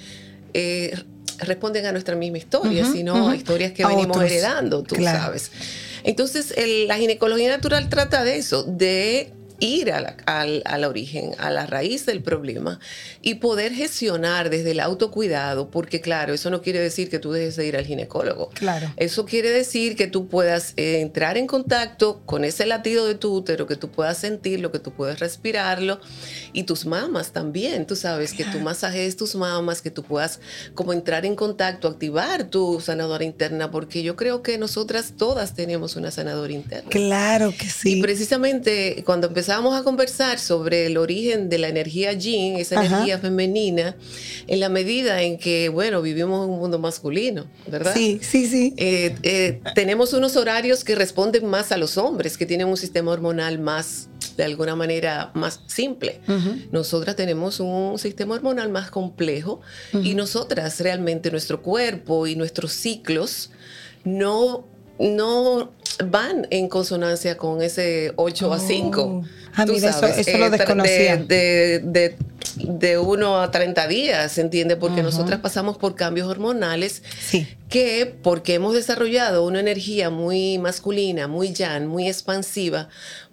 eh, 0.52 0.94
responden 1.38 1.86
a 1.86 1.92
nuestra 1.92 2.16
misma 2.16 2.36
historia, 2.36 2.84
sino 2.84 3.30
a 3.30 3.34
historias 3.34 3.72
que 3.72 3.86
venimos 3.86 4.22
heredando, 4.22 4.82
tú 4.82 4.96
sabes. 5.02 5.52
Entonces, 6.02 6.54
la 6.86 6.98
ginecología 6.98 7.48
natural 7.48 7.88
trata 7.88 8.24
de 8.24 8.36
eso, 8.36 8.62
de 8.62 9.32
ir 9.64 9.92
al, 9.92 10.84
origen, 10.84 11.32
a 11.38 11.50
la 11.50 11.66
raíz 11.66 12.06
del 12.06 12.22
problema 12.22 12.78
y 13.22 13.36
poder 13.36 13.72
gestionar 13.72 14.50
desde 14.50 14.72
el 14.72 14.80
autocuidado, 14.80 15.70
porque 15.70 16.00
claro, 16.00 16.34
eso 16.34 16.50
no 16.50 16.60
quiere 16.60 16.80
decir 16.80 17.08
que 17.08 17.18
tú 17.18 17.32
dejes 17.32 17.56
de 17.56 17.66
ir 17.66 17.76
al 17.76 17.86
ginecólogo. 17.86 18.50
Claro. 18.50 18.92
Eso 18.96 19.24
quiere 19.24 19.50
decir 19.50 19.96
que 19.96 20.06
tú 20.06 20.28
puedas 20.28 20.74
eh, 20.76 21.00
entrar 21.00 21.38
en 21.38 21.46
contacto 21.46 22.22
con 22.26 22.44
ese 22.44 22.66
latido 22.66 23.06
de 23.06 23.14
tu 23.14 23.34
útero, 23.34 23.66
que 23.66 23.76
tú 23.76 23.90
puedas 23.90 24.18
sentirlo, 24.18 24.70
que 24.70 24.78
tú 24.78 24.92
puedas 24.92 25.18
respirarlo 25.20 26.00
y 26.52 26.64
tus 26.64 26.84
mamas 26.84 27.32
también. 27.32 27.86
Tú 27.86 27.96
sabes 27.96 28.34
que 28.34 28.44
tú 28.44 28.60
masajes 28.60 29.16
tus 29.16 29.34
mamas, 29.34 29.80
que 29.80 29.90
tú 29.90 30.02
puedas 30.02 30.40
como 30.74 30.92
entrar 30.92 31.24
en 31.24 31.36
contacto, 31.36 31.88
activar 31.88 32.44
tu 32.44 32.80
sanadora 32.80 33.24
interna, 33.24 33.70
porque 33.70 34.02
yo 34.02 34.14
creo 34.14 34.42
que 34.42 34.58
nosotras 34.58 35.14
todas 35.16 35.54
tenemos 35.54 35.96
una 35.96 36.10
sanadora 36.10 36.52
interna. 36.52 36.90
Claro 36.90 37.54
que 37.56 37.68
sí. 37.68 37.98
Y 37.98 38.02
precisamente 38.02 39.02
cuando 39.06 39.28
empezamos 39.28 39.53
a 39.54 39.82
conversar 39.84 40.38
sobre 40.38 40.86
el 40.86 40.96
origen 40.96 41.48
de 41.48 41.58
la 41.58 41.68
energía 41.68 42.12
yin, 42.12 42.56
esa 42.56 42.84
energía 42.84 43.18
femenina, 43.18 43.96
en 44.46 44.60
la 44.60 44.68
medida 44.68 45.22
en 45.22 45.38
que, 45.38 45.68
bueno, 45.68 46.02
vivimos 46.02 46.44
en 46.44 46.52
un 46.52 46.58
mundo 46.58 46.78
masculino, 46.78 47.46
¿verdad? 47.66 47.94
Sí, 47.94 48.18
sí, 48.22 48.46
sí. 48.46 48.74
Eh, 48.76 49.14
eh, 49.22 49.60
tenemos 49.74 50.12
unos 50.12 50.36
horarios 50.36 50.84
que 50.84 50.94
responden 50.94 51.46
más 51.46 51.72
a 51.72 51.76
los 51.76 51.96
hombres, 51.96 52.36
que 52.36 52.46
tienen 52.46 52.66
un 52.66 52.76
sistema 52.76 53.12
hormonal 53.12 53.58
más 53.58 54.08
de 54.36 54.44
alguna 54.44 54.74
manera 54.74 55.30
más 55.34 55.60
simple. 55.66 56.20
Nosotras 56.72 57.14
tenemos 57.14 57.60
un 57.60 57.98
sistema 57.98 58.34
hormonal 58.34 58.68
más 58.68 58.90
complejo 58.90 59.60
y 59.92 60.14
nosotras 60.14 60.80
realmente 60.80 61.30
nuestro 61.30 61.62
cuerpo 61.62 62.26
y 62.26 62.34
nuestros 62.34 62.72
ciclos 62.72 63.50
no 64.04 64.66
no 64.98 65.72
van 66.06 66.46
en 66.50 66.68
consonancia 66.68 67.36
con 67.36 67.62
ese 67.62 68.12
8 68.16 68.52
a 68.52 68.58
5. 68.58 69.24
A 69.54 69.66
mí 69.66 69.76
eso, 69.76 70.00
lo 70.02 70.46
eh, 70.46 70.50
desconocía. 70.50 71.16
De, 71.16 72.16
de, 72.56 72.98
1 72.98 73.40
a 73.40 73.50
30 73.50 73.88
días, 73.88 74.38
¿entiende? 74.38 74.76
Porque 74.76 75.02
nosotras 75.02 75.40
pasamos 75.40 75.76
por 75.76 75.94
cambios 75.94 76.28
hormonales 76.28 77.02
que, 77.68 78.14
porque 78.22 78.54
hemos 78.54 78.74
desarrollado 78.74 79.44
una 79.44 79.60
energía 79.60 80.10
muy 80.10 80.58
masculina, 80.58 81.26
muy 81.26 81.52
yang, 81.52 81.86
muy 81.86 82.08
expansiva, 82.08 82.88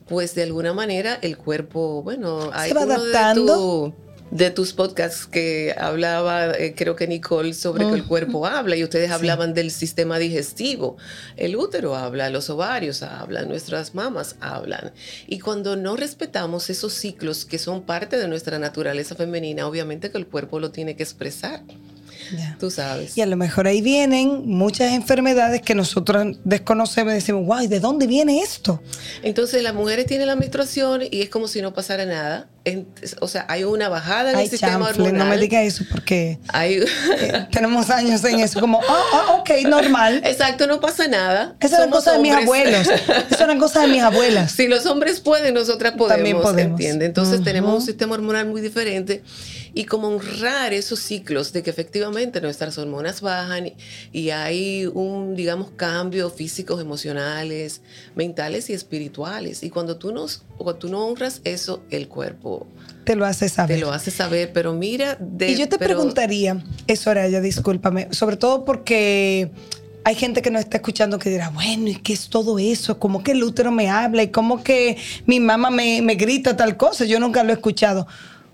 pues 0.08 0.36
de 0.36 0.44
alguna 0.44 0.74
manera 0.74 1.18
el 1.22 1.38
cuerpo, 1.38 2.02
bueno, 2.04 2.50
hay 2.54 2.70
¿Se 2.70 2.76
va 2.76 2.84
adaptando? 2.84 3.94
de 3.96 4.11
tus 4.56 4.74
podcasts 4.74 5.26
que 5.28 5.76
hablaba, 5.78 6.52
eh, 6.52 6.74
creo 6.76 6.96
que 6.96 7.08
Nicole, 7.08 7.54
sobre 7.54 7.86
que 7.86 7.94
el 7.94 8.06
cuerpo 8.06 8.46
habla 8.46 8.78
y 8.78 8.84
ustedes 8.84 9.12
hablaban 9.12 9.54
del 9.54 9.72
sistema 9.72 10.20
digestivo. 10.20 10.98
El 11.36 11.56
útero 11.58 11.96
habla, 11.96 12.30
los 12.30 12.50
ovarios 12.50 13.04
hablan, 13.04 13.50
nuestras 13.50 13.94
mamas 13.94 14.38
hablan. 14.40 14.94
Y 15.28 15.40
cuando 15.40 15.76
no 15.76 15.98
respetamos 15.98 16.70
esos 16.70 16.94
ciclos 16.94 17.46
que 17.46 17.60
son 17.60 17.84
parte 17.84 18.18
de 18.18 18.28
nuestra 18.28 18.58
naturaleza 18.58 19.16
femenina, 19.16 19.68
obviamente 19.68 20.12
que 20.12 20.18
el 20.18 20.28
cuerpo 20.28 20.60
lo 20.60 20.72
tiene 20.72 20.96
que 20.96 21.04
expresar. 21.04 21.62
Tú 22.60 22.72
sabes. 22.72 23.18
Y 23.18 23.22
a 23.22 23.26
lo 23.26 23.38
mejor 23.38 23.68
ahí 23.68 23.82
vienen 23.82 24.48
muchas 24.48 24.94
enfermedades 24.94 25.62
que 25.62 25.76
nosotros 25.76 26.38
desconocemos 26.44 27.12
y 27.14 27.16
decimos, 27.16 27.46
guay, 27.46 27.68
¿de 27.68 27.80
dónde 27.80 28.08
viene 28.08 28.42
esto? 28.42 28.82
Entonces 29.24 29.64
las 29.64 29.74
mujeres 29.74 30.06
tienen 30.06 30.28
la 30.28 30.36
menstruación 30.36 31.02
y 31.10 31.22
es 31.22 31.30
como 31.30 31.48
si 31.48 31.62
no 31.62 31.74
pasara 31.74 32.06
nada. 32.06 32.48
o 33.20 33.28
sea, 33.28 33.46
hay 33.50 33.64
una 33.64 33.90
bajada 33.90 34.32
en 34.32 34.40
el 34.40 34.50
sistema 34.50 34.88
hormonal. 34.88 35.18
No 35.18 35.26
me 35.26 35.38
diga 35.38 35.62
eso 35.64 35.84
porque 35.90 36.40
eh, 36.54 36.86
tenemos 37.52 37.90
años 37.90 38.24
en 38.24 38.40
eso, 38.40 38.60
como, 38.60 38.80
oh, 38.80 39.04
oh, 39.14 39.38
ok, 39.40 39.50
normal. 39.68 40.22
Exacto, 40.24 40.68
no 40.68 40.80
pasa 40.80 41.08
nada. 41.08 41.56
Esa 41.60 41.78
es 41.78 41.82
una 41.84 41.92
cosa 41.92 42.14
de 42.14 42.20
mis 42.20 42.34
abuelos. 42.34 42.88
Esa 43.32 43.46
una 43.46 43.58
cosa 43.58 43.82
de 43.82 43.88
mis 43.88 44.02
abuelas. 44.02 44.52
Si 44.52 44.68
los 44.68 44.86
hombres 44.86 45.20
pueden, 45.20 45.54
nosotras 45.54 45.94
podemos. 45.94 46.18
También 46.18 46.42
podemos. 46.42 46.80
¿entiende? 46.80 47.06
Entonces 47.06 47.44
tenemos 47.44 47.74
un 47.74 47.82
sistema 47.82 48.16
hormonal 48.16 48.46
muy 48.48 48.62
diferente 48.62 49.24
y 49.74 49.86
como 49.86 50.08
honrar 50.08 50.74
esos 50.74 51.00
ciclos 51.00 51.54
de 51.54 51.64
que 51.64 51.70
efectivamente 51.70 52.42
nuestras 52.42 52.78
hormonas 52.78 53.22
bajan 53.22 53.74
y 54.12 54.30
hay 54.30 54.86
un, 54.86 55.36
digamos, 55.36 55.72
cambio 55.76 56.30
físicos, 56.30 56.82
emocionales, 56.82 57.82
mentales 58.16 58.70
y 58.70 58.74
espirituales. 58.74 59.64
Y 59.64 59.70
cuando 59.70 59.98
tú, 59.98 60.12
nos, 60.12 60.44
cuando 60.58 60.76
tú 60.76 60.90
no 60.90 61.06
honras 61.06 61.42
eso, 61.44 61.84
el 61.90 62.08
cuerpo 62.08 62.68
te 63.04 63.16
lo 63.16 63.26
hace 63.26 63.50
saber. 63.50 63.78
Te 63.78 63.82
lo 63.82 63.92
hace 63.92 64.12
saber, 64.12 64.52
pero 64.54 64.74
mira... 64.74 65.18
y 65.40 65.56
yo 65.56 65.68
te 65.68 65.80
preguntaría, 65.80 66.64
eso 66.88 67.04
Soraya, 67.04 67.42
discúlpame, 67.42 68.08
sobre 68.12 68.38
todo 68.38 68.64
porque 68.64 69.52
hay 70.04 70.16
gente 70.16 70.42
que 70.42 70.52
nos 70.52 70.62
está 70.62 70.78
escuchando 70.78 71.18
que 71.18 71.30
dirá, 71.30 71.50
bueno, 71.50 71.88
¿y 71.88 71.96
qué 71.96 72.14
es 72.14 72.30
todo 72.30 72.60
eso? 72.60 73.00
¿Cómo 73.00 73.24
que 73.24 73.32
el 73.32 73.44
útero 73.44 73.72
me 73.72 73.90
habla? 73.90 74.24
¿Y 74.24 74.30
cómo 74.30 74.64
que 74.64 74.98
mi 75.26 75.40
mamá 75.40 75.72
me, 75.72 76.02
me 76.02 76.16
grita 76.16 76.56
tal 76.56 76.78
cosa? 76.78 77.06
Yo 77.06 77.20
nunca 77.20 77.44
lo 77.44 77.50
he 77.50 77.54
escuchado. 77.54 78.08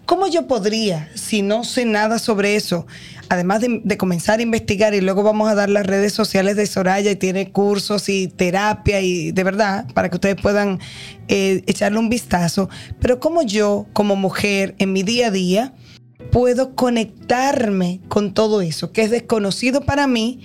¿Cómo 0.07 0.27
yo 0.27 0.47
podría, 0.47 1.11
si 1.15 1.41
no 1.41 1.65
sé 1.65 1.83
nada 1.83 2.17
sobre 2.17 2.55
eso, 2.55 2.87
además 3.27 3.59
de, 3.59 3.97
comenzar 3.97 4.39
a 4.39 4.41
investigar 4.41 4.93
y 4.93 5.01
luego 5.01 5.21
vamos 5.21 5.49
a 5.49 5.53
dar 5.53 5.69
las 5.69 5.85
redes 5.85 6.13
sociales 6.13 6.55
de 6.55 6.65
Soraya 6.65 7.11
y 7.11 7.17
tiene 7.17 7.51
cursos 7.51 8.07
y 8.07 8.29
terapia 8.29 9.01
y 9.01 9.33
de 9.33 9.43
verdad, 9.43 9.85
para 9.93 10.07
que 10.07 10.15
ustedes 10.15 10.37
puedan 10.41 10.79
eh, 11.27 11.61
echarle 11.67 11.99
un 11.99 12.07
vistazo, 12.07 12.69
pero 13.01 13.19
cómo 13.19 13.41
yo 13.41 13.85
como 13.91 14.15
mujer 14.15 14.75
en 14.77 14.93
mi 14.93 15.03
día 15.03 15.27
a 15.27 15.31
día 15.31 15.73
puedo 16.31 16.73
conectarme 16.73 17.99
con 18.07 18.33
todo 18.33 18.61
eso 18.61 18.93
que 18.93 19.01
es 19.01 19.11
desconocido 19.11 19.81
para 19.81 20.07
mí, 20.07 20.39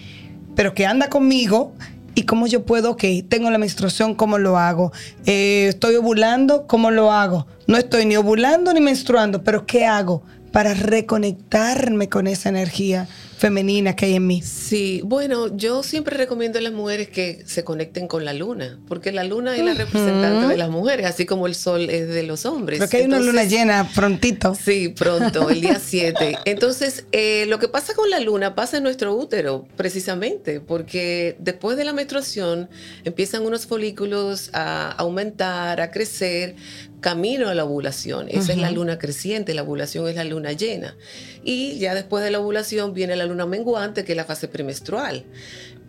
pero 0.57 0.75
que 0.75 0.87
anda 0.87 1.09
conmigo 1.09 1.73
¿Y 2.15 2.25
cómo 2.25 2.47
yo 2.47 2.67
puedo, 2.67 2.91
ok, 2.91 3.05
tengo 3.29 3.51
la 3.51 3.59
menstruación, 3.59 4.15
¿cómo 4.15 4.39
lo 4.39 4.59
hago? 4.59 4.93
Eh, 5.25 5.67
¿Estoy 5.69 5.97
ovulando? 5.97 6.67
¿Cómo 6.67 6.91
lo 6.91 7.11
hago? 7.11 7.47
No 7.67 7.79
estoy 7.79 8.05
ni 8.05 8.17
ovulando 8.17 8.73
ni 8.75 8.81
menstruando, 8.81 9.43
pero 9.43 9.65
¿qué 9.65 9.87
hago 9.87 10.23
para 10.53 10.75
reconectarme 10.75 12.11
con 12.11 12.27
esa 12.27 12.51
energía? 12.51 13.09
Femenina 13.43 13.97
que 13.97 14.07
hay 14.07 14.15
en 14.15 14.25
mí. 14.29 14.41
Sí, 14.41 15.01
bueno, 15.05 15.57
yo 15.57 15.83
siempre 15.83 16.17
recomiendo 16.17 16.61
a 16.61 16.63
las 16.63 16.73
mujeres 16.73 17.09
que 17.09 17.43
se 17.45 17.65
conecten 17.65 18.07
con 18.07 18.25
la 18.25 18.35
luna, 18.35 18.79
porque 18.87 19.11
la 19.11 19.25
luna 19.25 19.57
es 19.57 19.65
la 19.65 19.75
representante 19.75 20.47
de 20.47 20.57
las 20.57 20.71
mujeres, 20.71 21.07
así 21.07 21.27
como 21.27 21.49
el 21.49 21.57
sol 21.57 21.91
es 21.91 22.07
de 22.07 22.23
los 22.23 22.47
hombres. 22.47 22.79
Porque 22.79 22.99
hay 22.99 23.05
una 23.07 23.19
luna 23.19 23.43
llena 23.43 23.91
prontito. 23.97 24.55
Sí, 24.55 24.91
pronto, 24.91 25.51
el 25.51 25.61
día 25.61 25.81
7. 25.85 26.39
Entonces, 26.45 27.07
eh, 27.11 27.47
lo 27.49 27.59
que 27.59 27.67
pasa 27.67 27.95
con 27.95 28.11
la 28.11 28.21
luna 28.21 28.55
pasa 28.55 28.77
en 28.77 28.85
nuestro 28.85 29.13
útero, 29.17 29.67
precisamente, 29.77 30.61
porque 30.61 31.35
después 31.41 31.77
de 31.77 31.83
la 31.83 31.93
menstruación 31.93 32.71
empiezan 33.03 33.45
unos 33.45 33.67
folículos 33.67 34.51
a 34.53 34.93
aumentar, 34.93 35.81
a 35.81 35.91
crecer, 35.91 36.55
camino 37.03 37.49
a 37.49 37.55
la 37.55 37.65
ovulación. 37.65 38.29
Esa 38.31 38.53
es 38.53 38.59
la 38.59 38.71
luna 38.71 38.99
creciente, 38.99 39.53
la 39.53 39.65
ovulación 39.65 40.09
es 40.09 40.15
la 40.15 40.25
luna 40.25 40.53
llena. 40.53 40.97
Y 41.45 41.79
ya 41.79 41.95
después 41.95 42.25
de 42.25 42.31
la 42.31 42.41
ovulación 42.41 42.95
viene 42.95 43.17
la 43.17 43.27
luna 43.27 43.47
menguante, 43.47 44.05
que 44.05 44.13
es 44.13 44.17
la 44.17 44.25
fase 44.25 44.49
premenstrual. 44.49 45.25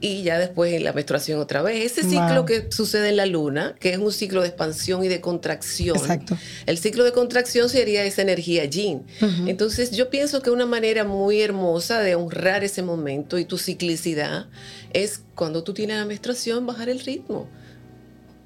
Y 0.02 0.24
ya 0.24 0.38
después 0.38 0.82
la 0.82 0.92
menstruación 0.92 1.40
otra 1.40 1.62
vez. 1.62 1.86
Ese 1.86 2.04
ciclo 2.04 2.46
que 2.46 2.68
sucede 2.72 3.10
en 3.10 3.16
la 3.16 3.26
luna, 3.26 3.76
que 3.80 3.92
es 3.92 3.98
un 3.98 4.12
ciclo 4.12 4.42
de 4.42 4.50
expansión 4.50 5.04
y 5.04 5.08
de 5.08 5.22
contracción. 5.22 5.96
Exacto. 5.96 6.38
El 6.66 6.78
ciclo 6.78 7.06
de 7.06 7.14
contracción 7.14 7.70
sería 7.70 8.04
esa 8.04 8.22
energía 8.22 8.66
yin. 8.66 9.04
Entonces 9.48 9.92
yo 9.92 10.10
pienso 10.10 10.42
que 10.42 10.50
una 10.50 10.66
manera 10.66 11.06
muy 11.06 11.42
hermosa 11.42 12.02
de 12.02 12.16
honrar 12.16 12.66
ese 12.66 12.82
momento 12.82 13.40
y 13.40 13.46
tu 13.46 13.58
ciclicidad 13.58 14.48
es 14.92 15.22
cuando 15.36 15.64
tú 15.64 15.74
tienes 15.74 15.98
la 15.98 16.06
menstruación 16.06 16.66
bajar 16.66 16.90
el 16.90 17.00
ritmo 17.00 17.48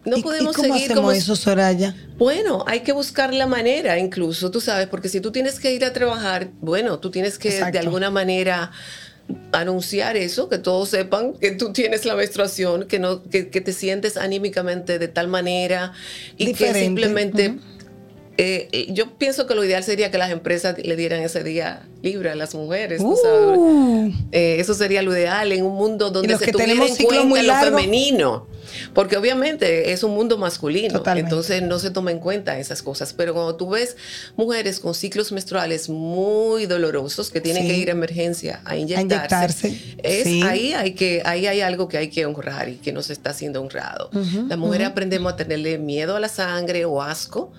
no 0.05 0.17
podemos 0.21 0.55
cómo 0.55 0.73
seguir 0.73 0.91
hacemos 0.91 1.15
eso, 1.15 1.35
Soraya? 1.35 1.95
Bueno, 2.17 2.63
hay 2.67 2.81
que 2.81 2.91
buscar 2.91 3.33
la 3.33 3.47
manera, 3.47 3.99
incluso, 3.99 4.51
tú 4.51 4.61
sabes, 4.61 4.87
porque 4.87 5.09
si 5.09 5.19
tú 5.21 5.31
tienes 5.31 5.59
que 5.59 5.73
ir 5.73 5.83
a 5.83 5.93
trabajar, 5.93 6.49
bueno, 6.61 6.99
tú 6.99 7.11
tienes 7.11 7.37
que 7.37 7.49
de 7.71 7.79
alguna 7.79 8.09
manera 8.09 8.71
anunciar 9.51 10.15
eso, 10.15 10.49
que 10.49 10.57
todos 10.57 10.89
sepan 10.89 11.33
que 11.33 11.51
tú 11.51 11.73
tienes 11.73 12.05
la 12.05 12.15
menstruación, 12.15 12.87
que 12.87 12.99
no, 12.99 13.23
que, 13.23 13.43
te 13.43 13.73
sientes 13.73 14.17
anímicamente 14.17 14.99
de 14.99 15.07
tal 15.07 15.27
manera 15.27 15.93
y 16.37 16.53
que 16.53 16.73
simplemente 16.73 17.57
eh, 18.37 18.87
yo 18.91 19.17
pienso 19.17 19.47
que 19.47 19.55
lo 19.55 19.63
ideal 19.63 19.83
sería 19.83 20.11
que 20.11 20.17
las 20.17 20.29
empresas 20.29 20.77
le 20.77 20.95
dieran 20.95 21.21
ese 21.21 21.43
día 21.43 21.87
libre 22.03 22.29
a 22.29 22.35
las 22.35 22.53
mujeres. 22.53 23.01
Uh. 23.01 24.11
Eh, 24.31 24.57
eso 24.59 24.75
sería 24.75 25.01
lo 25.01 25.11
ideal 25.11 25.51
en 25.51 25.65
un 25.65 25.75
mundo 25.75 26.11
donde 26.11 26.37
se 26.37 26.51
tuviera 26.51 26.73
en 26.73 27.29
cuenta 27.29 27.41
lo 27.41 27.65
femenino. 27.65 28.47
Porque 28.93 29.17
obviamente 29.17 29.91
es 29.91 30.03
un 30.03 30.11
mundo 30.11 30.37
masculino, 30.37 31.01
entonces 31.15 31.63
no 31.63 31.79
se 31.79 31.89
toma 31.89 32.11
en 32.11 32.19
cuenta 32.19 32.59
esas 32.59 32.83
cosas. 32.83 33.13
Pero 33.13 33.33
cuando 33.33 33.55
tú 33.55 33.69
ves 33.69 33.95
mujeres 34.35 34.79
con 34.79 34.93
ciclos 34.93 35.31
menstruales 35.31 35.89
muy 35.89 36.65
dolorosos 36.65 37.31
que 37.31 37.41
tienen 37.41 37.65
que 37.65 37.77
ir 37.77 37.89
a 37.89 37.93
emergencia 37.93 38.61
a 38.65 38.75
inyectarse, 38.75 39.95
Es, 40.03 40.27
ahí, 40.43 40.73
hay 40.73 40.91
que, 40.91 41.21
ahí 41.25 41.47
hay 41.47 41.61
algo 41.61 41.87
que 41.87 41.97
hay 41.97 42.09
que 42.09 42.25
honrar 42.25 42.69
y 42.69 42.75
que 42.75 42.91
no 42.91 43.01
se 43.01 43.13
está 43.13 43.33
siendo 43.33 43.61
honrado. 43.61 44.11
Las 44.47 44.57
mujeres 44.57 44.87
aprendemos 44.87 45.33
a 45.33 45.35
tenerle 45.35 45.79
miedo 45.79 46.15
a 46.15 46.19
la 46.19 46.29
sangre 46.29 46.85
o 46.85 47.01
asco 47.01 47.51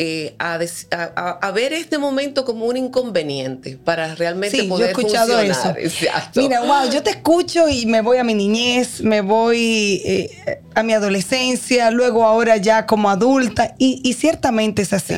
eh, 0.00 0.36
a, 0.38 1.50
ver 1.50 1.72
este 1.72 1.98
momento 1.98 2.44
como 2.44 2.66
un 2.66 2.76
inconveniente 2.76 3.76
para 3.82 4.14
realmente 4.14 4.62
poder 4.64 4.94
yo 4.94 5.00
he 5.00 5.02
escuchado 5.02 5.40
Eso. 5.40 5.74
Mira, 6.36 6.60
wow, 6.60 6.88
yo 6.88 7.02
te 7.02 7.10
escucho 7.10 7.68
y 7.68 7.84
me 7.86 8.00
voy 8.00 8.18
a 8.18 8.24
mi 8.24 8.34
niñez, 8.34 9.00
me 9.00 9.22
voy 9.22 10.00
eh, 10.04 10.60
a 10.78 10.82
mi 10.84 10.92
adolescencia, 10.92 11.90
luego 11.90 12.24
ahora 12.24 12.56
ya 12.56 12.86
como 12.86 13.10
adulta, 13.10 13.74
y, 13.78 14.12
ciertamente 14.12 14.82
es 14.82 14.92
así. 14.92 15.14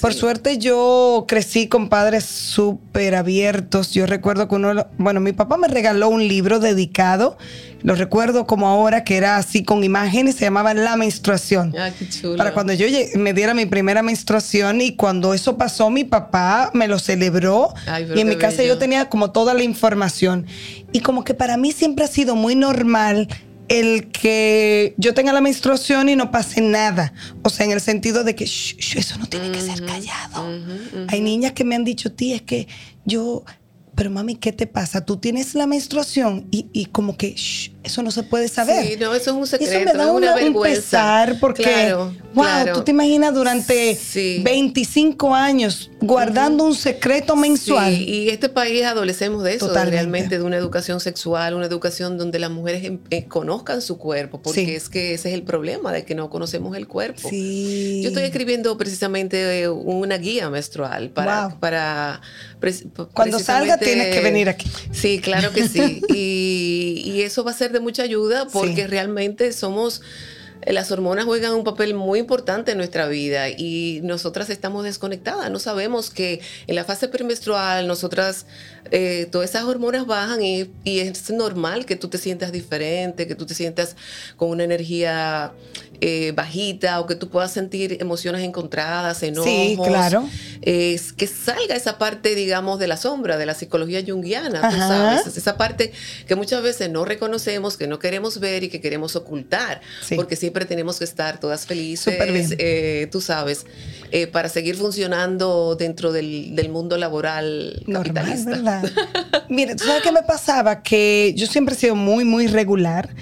Por 0.00 0.12
suerte 0.12 0.58
yo 0.58 1.24
crecí 1.28 1.68
con 1.68 1.88
padres 1.88 2.24
súper 2.24 3.14
abiertos. 3.14 3.92
Yo 3.92 4.06
recuerdo 4.06 4.48
que 4.48 4.56
uno, 4.56 4.86
bueno, 4.98 5.20
mi 5.20 5.32
papá 5.32 5.56
me 5.56 5.68
regaló 5.68 6.08
un 6.08 6.26
libro 6.26 6.58
dedicado, 6.58 7.38
lo 7.82 7.94
recuerdo 7.94 8.46
como 8.46 8.66
ahora, 8.66 9.04
que 9.04 9.16
era 9.16 9.36
así 9.36 9.62
con 9.62 9.84
imágenes, 9.84 10.34
se 10.36 10.44
llamaba 10.44 10.74
La 10.74 10.96
menstruación. 10.96 11.72
Ah, 11.78 11.90
qué 11.96 12.08
chulo. 12.08 12.36
Para 12.36 12.52
cuando 12.52 12.72
yo 12.72 12.86
me 13.14 13.32
diera 13.32 13.54
mi 13.54 13.66
primera 13.66 14.02
menstruación 14.02 14.80
y 14.80 14.96
cuando 14.96 15.34
eso 15.34 15.56
pasó, 15.56 15.88
mi 15.88 16.02
papá 16.02 16.70
me 16.74 16.88
lo 16.88 16.98
celebró 16.98 17.72
y 18.14 18.20
en 18.20 18.28
mi 18.28 18.36
casa 18.36 18.64
yo 18.64 18.76
tenía 18.78 19.08
como 19.08 19.30
toda 19.30 19.54
la 19.54 19.62
información. 19.62 20.46
Y 20.92 21.00
como 21.00 21.22
que 21.22 21.34
para 21.34 21.56
mí 21.56 21.70
siempre 21.70 22.04
ha 22.04 22.08
sido 22.08 22.34
muy 22.34 22.56
normal 22.56 23.28
el 23.68 24.08
que 24.08 24.94
yo 24.96 25.14
tenga 25.14 25.32
la 25.32 25.40
menstruación 25.40 26.08
y 26.08 26.16
no 26.16 26.30
pase 26.30 26.60
nada. 26.60 27.12
O 27.42 27.50
sea, 27.50 27.66
en 27.66 27.72
el 27.72 27.80
sentido 27.80 28.24
de 28.24 28.34
que 28.34 28.44
eso 28.44 29.18
no 29.18 29.26
tiene 29.26 29.50
que 29.50 29.60
ser 29.60 29.84
callado. 29.84 30.48
Hay 31.08 31.20
niñas 31.20 31.52
que 31.52 31.64
me 31.64 31.74
han 31.74 31.84
dicho, 31.84 32.12
tía, 32.12 32.36
es 32.36 32.42
que 32.42 32.68
yo 33.04 33.44
pero 33.96 34.10
mami, 34.10 34.36
¿qué 34.36 34.52
te 34.52 34.66
pasa? 34.66 35.04
Tú 35.04 35.16
tienes 35.16 35.54
la 35.54 35.66
menstruación 35.66 36.46
y, 36.50 36.84
como 36.92 37.16
que 37.16 37.34
eso 37.86 38.02
no 38.02 38.10
se 38.10 38.22
puede 38.22 38.48
saber. 38.48 38.84
Sí, 38.84 38.96
no, 38.98 39.14
eso 39.14 39.30
es 39.30 39.36
un 39.36 39.46
secreto, 39.46 39.72
eso 39.72 39.84
me 39.84 40.04
da 40.04 40.12
una, 40.12 40.34
vergüenza. 40.34 41.36
porque, 41.40 41.94
wow, 42.34 42.74
tú 42.74 42.82
te 42.82 42.90
imaginas 42.90 43.32
durante 43.32 43.96
25 44.42 45.34
años 45.34 45.90
guardando 46.00 46.64
un 46.64 46.74
secreto 46.74 47.36
mensual. 47.36 47.94
Sí, 47.94 48.04
y 48.04 48.28
este 48.28 48.48
país 48.48 48.84
adolecemos 48.84 49.42
de 49.44 49.54
eso, 49.54 49.72
realmente 49.72 50.38
de 50.38 50.44
una 50.44 50.56
educación 50.56 51.00
sexual, 51.00 51.54
una 51.54 51.66
educación 51.66 52.18
donde 52.18 52.38
las 52.38 52.50
mujeres 52.50 52.84
em, 52.84 52.98
eh, 53.10 53.26
conozcan 53.26 53.80
su 53.80 53.98
cuerpo, 53.98 54.42
porque 54.42 54.74
es 54.74 54.88
que 54.88 55.14
ese 55.14 55.28
es 55.28 55.34
el 55.34 55.42
problema 55.42 55.92
de 55.92 56.04
que 56.04 56.14
no 56.14 56.28
conocemos 56.28 56.76
el 56.76 56.88
cuerpo. 56.88 57.28
Sí. 57.28 58.00
Yo 58.02 58.08
estoy 58.08 58.24
escribiendo 58.24 58.76
precisamente 58.76 59.60
eh, 59.62 59.68
una 59.68 60.18
guía 60.18 60.50
menstrual 60.50 61.10
para, 61.10 61.56
para 61.60 62.20
cuando 63.12 63.38
salga 63.38 63.78
tienes 63.78 64.14
que 64.14 64.20
venir 64.20 64.48
aquí. 64.48 64.68
Sí, 64.92 65.20
claro 65.20 65.52
que 65.52 65.68
sí. 65.68 66.02
y, 66.08 67.02
y 67.04 67.22
eso 67.22 67.44
va 67.44 67.52
a 67.52 67.54
ser 67.54 67.72
de 67.76 67.80
mucha 67.80 68.02
ayuda 68.02 68.46
porque 68.46 68.86
realmente 68.86 69.52
somos 69.52 70.02
las 70.64 70.90
hormonas 70.90 71.24
juegan 71.26 71.52
un 71.52 71.64
papel 71.64 71.94
muy 71.94 72.18
importante 72.18 72.72
en 72.72 72.78
nuestra 72.78 73.06
vida 73.06 73.48
y 73.50 74.00
nosotras 74.02 74.50
estamos 74.50 74.84
desconectadas. 74.84 75.50
No 75.50 75.58
sabemos 75.58 76.10
que 76.10 76.40
en 76.66 76.74
la 76.74 76.84
fase 76.84 77.08
premenstrual 77.08 77.86
nosotras 77.86 78.46
eh, 78.90 79.28
todas 79.30 79.50
esas 79.50 79.64
hormonas 79.64 80.06
bajan 80.06 80.42
y, 80.42 80.70
es 80.84 81.30
normal 81.30 81.86
que 81.86 81.96
tú 81.96 82.08
te 82.08 82.18
sientas 82.18 82.52
diferente, 82.52 83.26
que 83.26 83.34
tú 83.34 83.46
te 83.46 83.54
sientas 83.54 83.96
con 84.36 84.50
una 84.50 84.64
energía 84.64 85.52
eh, 86.00 86.32
bajita 86.34 87.00
o 87.00 87.06
que 87.06 87.14
tú 87.14 87.28
puedas 87.28 87.52
sentir 87.52 87.98
emociones 88.00 88.42
encontradas, 88.42 89.22
enojos. 89.22 89.50
Sí, 89.50 89.78
claro. 89.82 90.28
Es 90.62 91.12
que 91.12 91.26
salga 91.26 91.74
esa 91.74 91.98
parte, 91.98 92.34
digamos, 92.34 92.78
de 92.78 92.86
la 92.86 92.96
sombra, 92.96 93.36
de 93.36 93.46
la 93.46 93.54
psicología 93.54 94.02
junguiana, 94.06 94.68
tú 94.70 94.76
sabes, 94.76 95.36
esa 95.36 95.56
parte 95.56 95.92
que 96.26 96.34
muchas 96.34 96.62
veces 96.62 96.90
no 96.90 97.04
reconocemos, 97.04 97.76
que 97.76 97.86
no 97.86 97.98
queremos 97.98 98.40
ver 98.40 98.64
y 98.64 98.68
que 98.68 98.80
queremos 98.80 99.16
ocultar, 99.16 99.80
porque 100.14 100.36
siempre 100.36 100.64
tenemos 100.64 100.98
que 100.98 101.04
estar 101.04 101.40
todas 101.40 101.66
felices, 101.66 102.54
eh, 102.58 103.08
tú 103.10 103.20
sabes, 103.20 103.66
para 104.32 104.48
seguir 104.48 104.76
funcionando 104.76 105.76
dentro 105.76 106.12
del, 106.12 106.54
del 106.54 106.68
mundo 106.68 106.96
laboral 106.96 107.82
Normal, 107.86 108.44
¿verdad? 108.44 108.84
Mira, 109.48 109.76
¿tú 109.76 109.84
sabes 109.84 110.02
qué 110.02 110.12
me 110.12 110.22
pasaba? 110.22 110.82
Que 110.82 111.34
yo 111.36 111.46
siempre 111.46 111.74
he 111.74 111.78
sido 111.78 111.94
muy, 111.94 112.24
muy 112.24 112.46
regular, 112.46 113.14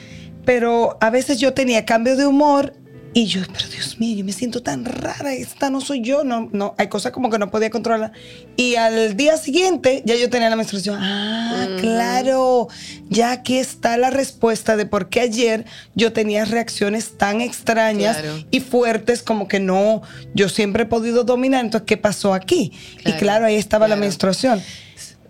pero 0.45 0.97
a 1.01 1.11
veces 1.11 1.39
yo 1.39 1.55
tenía 1.55 1.85
cambio 1.85 2.17
de 2.17 2.27
humor 2.27 2.75
y 3.17 3.27
yo, 3.27 3.43
pero 3.53 3.69
Dios 3.69 4.01
mío, 4.01 4.17
yo 4.17 4.25
me 4.25 4.33
siento 4.33 4.61
tan 4.61 4.85
rara, 4.85 5.33
esta 5.33 5.71
no 5.71 5.81
soy 5.81 6.01
yo, 6.01 6.25
no, 6.25 6.49
no, 6.53 6.75
hay 6.79 6.89
cosas 6.89 7.13
como 7.13 7.31
que 7.31 7.39
no 7.39 7.49
podía 7.49 7.71
controlar. 7.71 8.11
Y 8.57 8.75
al 8.75 9.17
día 9.17 9.37
siguiente 9.37 10.03
ya 10.05 10.17
yo 10.17 10.29
tenía 10.29 10.51
la 10.51 10.57
menstruación. 10.57 10.99
Ah, 11.01 11.69
claro, 11.79 12.67
ya 13.09 13.31
aquí 13.31 13.59
está 13.59 13.97
la 13.97 14.11
respuesta 14.11 14.77
de 14.77 14.87
por 14.87 15.09
qué 15.09 15.21
ayer 15.21 15.65
yo 15.95 16.13
tenía 16.13 16.45
reacciones 16.45 17.17
tan 17.17 17.41
extrañas 17.41 18.19
y 18.51 18.59
fuertes 18.59 19.23
como 19.23 19.47
que 19.47 19.61
no, 19.61 20.03
yo 20.35 20.49
siempre 20.49 20.83
he 20.83 20.87
podido 20.87 21.23
dominar, 21.23 21.65
entonces, 21.65 21.87
¿qué 21.87 21.97
pasó 21.97 22.35
aquí? 22.35 22.73
y 23.05 23.13
claro, 23.13 23.47
ahí 23.47 23.55
estaba 23.55 23.87
la 23.87 23.97
menstruación. 23.97 24.61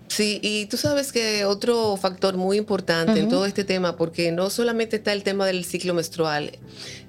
Sí, 0.08 0.38
y 0.42 0.66
tú 0.66 0.76
sabes 0.76 1.12
que 1.12 1.44
otro 1.44 1.96
factor 1.96 2.36
muy 2.36 2.56
importante 2.58 3.18
en 3.18 3.28
todo 3.28 3.46
este 3.46 3.64
tema, 3.64 3.96
porque 3.96 4.32
no 4.32 4.50
solamente 4.50 4.96
está 4.96 5.12
el 5.12 5.22
tema 5.22 5.46
del 5.46 5.64
ciclo 5.64 5.94
menstrual, 5.94 6.52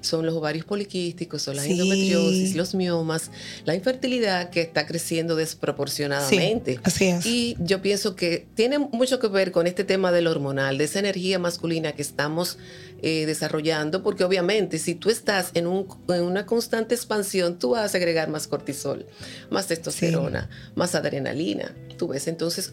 son 0.00 0.24
los 0.24 0.34
ovarios 0.34 0.64
poliquísticos, 0.64 1.42
son 1.42 1.56
la 1.56 1.66
endometriosis, 1.66 2.56
los 2.56 2.74
miomas, 2.74 3.30
la 3.64 3.74
infertilidad 3.74 4.50
que 4.50 4.62
está 4.62 4.86
creciendo 4.86 5.36
desproporcionadamente. 5.36 6.80
así 6.82 7.06
es. 7.06 7.26
Y 7.26 7.56
yo 7.60 7.82
pienso 7.82 8.16
que 8.16 8.46
tiene 8.54 8.78
mucho 8.78 9.18
que 9.18 9.28
ver 9.28 9.52
con 9.52 9.66
este 9.66 9.84
tema 9.84 10.10
del 10.10 10.26
hormonal, 10.26 10.78
de 10.78 10.84
esa 10.84 10.98
energía 10.98 11.38
masculina 11.38 11.92
que 11.92 12.02
estamos 12.02 12.58
eh, 13.02 13.26
desarrollando, 13.26 14.02
porque 14.02 14.24
obviamente 14.24 14.78
si 14.78 14.94
tú 14.94 15.10
estás 15.10 15.50
en, 15.54 15.66
un, 15.66 15.86
en, 16.08 16.22
una 16.22 16.46
constante 16.46 16.94
expansión, 16.94 17.58
tú 17.58 17.70
vas 17.70 17.94
a 17.94 17.98
agregar 17.98 18.28
más 18.28 18.46
cortisol, 18.46 19.06
más 19.50 19.66
testosterona, 19.66 20.48
más 20.74 20.94
adrenalina. 20.94 21.74
Tú 21.98 22.08
ves, 22.08 22.26
entonces 22.26 22.72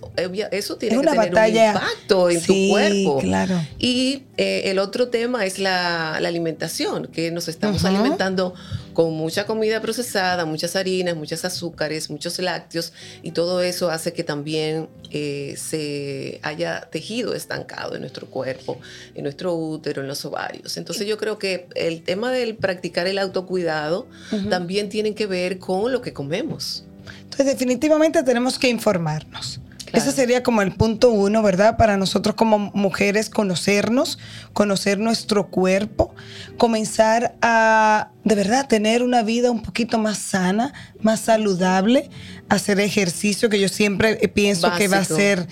eso 0.52 0.78
tiene 0.78 0.98
que 0.98 1.08
tener 1.08 1.34
un 1.34 1.48
impacto 1.48 2.30
en 2.30 2.42
tu 2.42 2.54
cuerpo. 2.70 3.20
Claro. 3.20 3.62
Y 3.80 4.24
eh, 4.38 4.64
el 4.66 4.80
otro 4.80 5.10
tema 5.10 5.46
es 5.46 5.60
la, 5.60 6.16
alimentación, 6.16 7.08
que 7.08 7.32
nos 7.32 7.48
estamos 7.48 7.84
alimentando 7.86 8.54
con 8.94 9.14
mucha 9.14 9.46
comida 9.46 9.82
procesada, 9.82 10.46
muchas 10.46 10.76
harinas, 10.76 11.16
muchos 11.16 11.44
azúcares, 11.46 12.10
muchos 12.10 12.40
lácteos, 12.40 12.94
y 13.22 13.32
todo 13.32 13.62
eso 13.62 13.90
hace 13.90 14.14
que 14.14 14.24
también 14.24 14.90
eh, 15.12 15.56
se 15.58 16.40
haya 16.44 16.88
tejido 16.92 17.34
estancado 17.34 17.96
en 17.96 18.02
nuestro 18.02 18.28
cuerpo, 18.28 18.80
en 19.16 19.24
nuestro 19.24 19.56
útero, 19.56 20.02
en 20.02 20.08
los 20.08 20.24
ovarios. 20.26 20.78
Entonces 20.78 21.08
yo 21.08 21.18
creo 21.18 21.38
que 21.38 21.68
el 21.76 22.04
tema 22.04 22.32
del 22.32 22.56
practicar 22.56 23.08
el 23.08 23.18
autocuidado 23.18 24.08
también 24.50 24.90
tiene 24.90 25.16
que 25.16 25.26
ver 25.26 25.60
con 25.60 25.92
lo 25.92 26.02
que 26.02 26.14
comemos. 26.14 26.86
Entonces 27.24 27.46
definitivamente 27.46 28.22
tenemos 28.24 28.60
que 28.60 28.70
informarnos. 28.70 29.60
Ese 29.94 30.12
sería 30.12 30.42
como 30.42 30.62
el 30.64 30.74
punto 30.74 31.12
uno, 31.12 31.44
¿verdad? 31.44 31.78
Para 31.78 31.98
nosotros 31.98 32.36
como 32.36 32.58
mujeres 32.74 33.30
conocernos, 33.30 34.18
conocer 34.52 34.98
nuestro 34.98 35.48
cuerpo, 35.48 36.16
comenzar 36.58 37.36
a 37.42 38.10
de 38.24 38.36
verdad 38.36 38.68
tener 38.68 39.04
una 39.04 39.22
vida 39.22 39.52
un 39.52 39.62
poquito 39.62 40.00
más 40.00 40.18
sana, 40.18 40.74
más 41.02 41.20
saludable, 41.20 42.10
hacer 42.50 42.80
ejercicio 42.80 43.50
que 43.50 43.60
yo 43.60 43.70
siempre 43.70 44.16
pienso 44.30 44.72
que 44.76 44.88
va 44.88 44.98
a 44.98 45.06
ser 45.06 45.48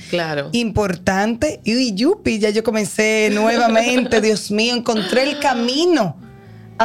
importante. 0.53 1.61
Y 1.63 1.93
yupi, 1.93 2.39
ya 2.39 2.49
yo 2.49 2.63
comencé 2.63 3.29
nuevamente, 3.31 4.21
Dios 4.21 4.49
mío, 4.49 4.75
encontré 4.75 5.23
el 5.23 5.39
camino 5.39 6.30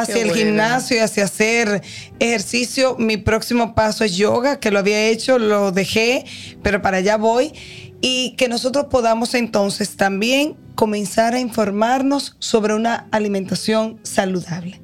hacia 0.00 0.22
el 0.22 0.32
gimnasio 0.32 0.96
y 0.96 1.00
hacia 1.00 1.24
hacer 1.24 1.82
ejercicio. 2.18 2.96
Mi 2.98 3.16
próximo 3.16 3.74
paso 3.74 4.04
es 4.04 4.16
yoga, 4.16 4.60
que 4.60 4.70
lo 4.70 4.78
había 4.78 5.06
hecho, 5.08 5.38
lo 5.38 5.72
dejé, 5.72 6.24
pero 6.62 6.82
para 6.82 6.98
allá 6.98 7.16
voy. 7.16 7.52
Y 8.00 8.34
que 8.36 8.48
nosotros 8.48 8.86
podamos 8.90 9.34
entonces 9.34 9.96
también 9.96 10.56
comenzar 10.74 11.34
a 11.34 11.40
informarnos 11.40 12.36
sobre 12.38 12.74
una 12.74 13.08
alimentación 13.10 13.98
saludable. 14.02 14.80